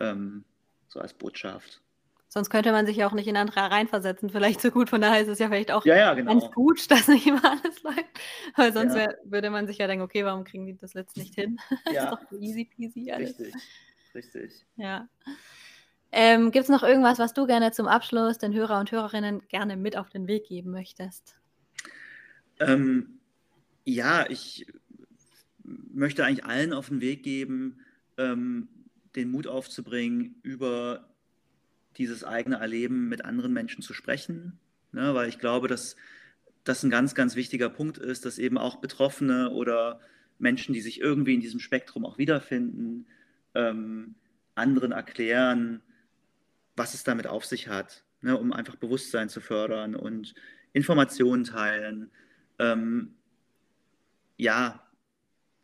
[0.00, 0.44] ähm,
[0.88, 1.80] so als Botschaft.
[2.28, 4.90] Sonst könnte man sich ja auch nicht in andere reinversetzen, vielleicht so gut.
[4.90, 6.50] Von daher ist es ja vielleicht auch Ja, ja, ganz genau.
[6.50, 8.20] gut, dass nicht immer alles läuft.
[8.56, 11.36] Weil sonst wär, würde man sich ja denken, okay, warum kriegen die das jetzt nicht
[11.36, 11.58] hin?
[11.86, 13.38] ist Ja, doch so easy peasy alles.
[13.38, 13.54] richtig,
[14.16, 14.66] richtig.
[14.76, 15.08] Ja.
[16.16, 19.76] Ähm, Gibt es noch irgendwas, was du gerne zum Abschluss den Hörer und Hörerinnen gerne
[19.76, 21.34] mit auf den Weg geben möchtest?
[22.60, 23.18] Ähm,
[23.84, 24.64] ja, ich
[25.64, 27.80] möchte eigentlich allen auf den Weg geben,
[28.16, 28.68] ähm,
[29.16, 31.08] den Mut aufzubringen, über
[31.96, 34.60] dieses eigene Erleben mit anderen Menschen zu sprechen,
[34.92, 35.14] ne?
[35.14, 35.96] weil ich glaube, dass
[36.62, 39.98] das ein ganz, ganz wichtiger Punkt ist, dass eben auch Betroffene oder
[40.38, 43.06] Menschen, die sich irgendwie in diesem Spektrum auch wiederfinden,
[43.56, 44.14] ähm,
[44.54, 45.82] anderen erklären,
[46.76, 48.36] was es damit auf sich hat, ne?
[48.38, 50.34] um einfach Bewusstsein zu fördern und
[50.72, 52.10] Informationen teilen.
[52.58, 53.14] Ähm,
[54.36, 54.84] ja,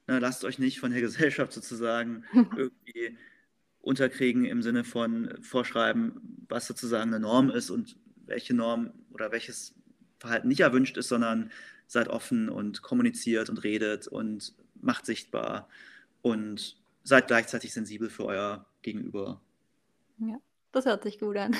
[0.06, 2.24] ne, lasst euch nicht von der Gesellschaft sozusagen
[2.56, 3.18] irgendwie
[3.80, 7.96] unterkriegen im Sinne von vorschreiben, was sozusagen eine Norm ist und
[8.26, 9.74] welche Norm oder welches
[10.18, 11.50] Verhalten nicht erwünscht ist, sondern
[11.86, 15.68] seid offen und kommuniziert und redet und macht sichtbar
[16.22, 19.40] und seid gleichzeitig sensibel für euer Gegenüber.
[20.18, 20.36] Ja,
[20.72, 21.56] das hört sich gut an.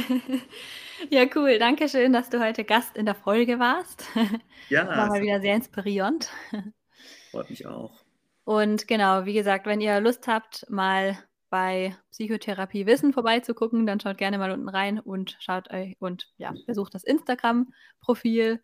[1.10, 1.58] ja, cool.
[1.58, 4.04] Danke schön, dass du heute Gast in der Folge warst.
[4.68, 6.30] Ja, War mal wieder sehr inspirierend.
[7.30, 7.92] freut mich auch.
[8.44, 11.18] Und genau, wie gesagt, wenn ihr Lust habt, mal
[11.50, 16.54] bei Psychotherapie Wissen vorbeizugucken, dann schaut gerne mal unten rein und schaut euch und ja,
[16.66, 18.60] besucht das Instagram-Profil.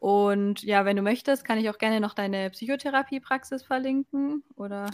[0.00, 4.90] Und ja, wenn du möchtest, kann ich auch gerne noch deine Psychotherapie-Praxis verlinken oder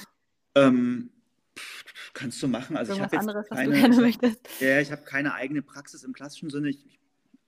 [0.54, 1.10] Ähm,
[1.58, 2.76] pff, kannst du machen.
[2.76, 4.48] Also ich irgendwas habe jetzt anderes, was du keine, gerne ich möchtest.
[4.60, 6.70] ja, ich habe keine eigene Praxis im klassischen Sinne.
[6.70, 6.98] Ich, ich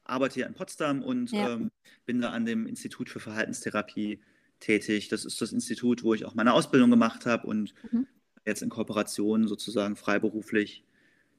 [0.05, 1.55] arbeite hier in Potsdam und Ja.
[1.55, 1.71] ähm,
[2.05, 4.21] bin da an dem Institut für Verhaltenstherapie
[4.61, 5.09] tätig.
[5.09, 8.07] Das ist das Institut, wo ich auch meine Ausbildung gemacht habe und Mhm.
[8.45, 10.85] jetzt in Kooperation sozusagen freiberuflich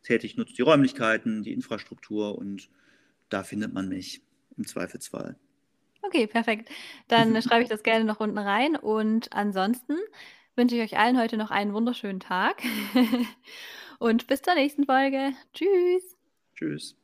[0.03, 2.69] tätig, nutze die Räumlichkeiten, die Infrastruktur und
[3.29, 4.21] da findet man mich
[4.57, 5.37] im Zweifelsfall.
[6.01, 6.69] Okay, perfekt.
[7.07, 8.75] Dann schreibe ich das gerne noch unten rein.
[8.75, 9.95] Und ansonsten
[10.57, 12.61] wünsche ich euch allen heute noch einen wunderschönen Tag.
[13.99, 15.31] Und bis zur nächsten Folge.
[15.53, 16.17] Tschüss.
[16.55, 16.95] Tschüss.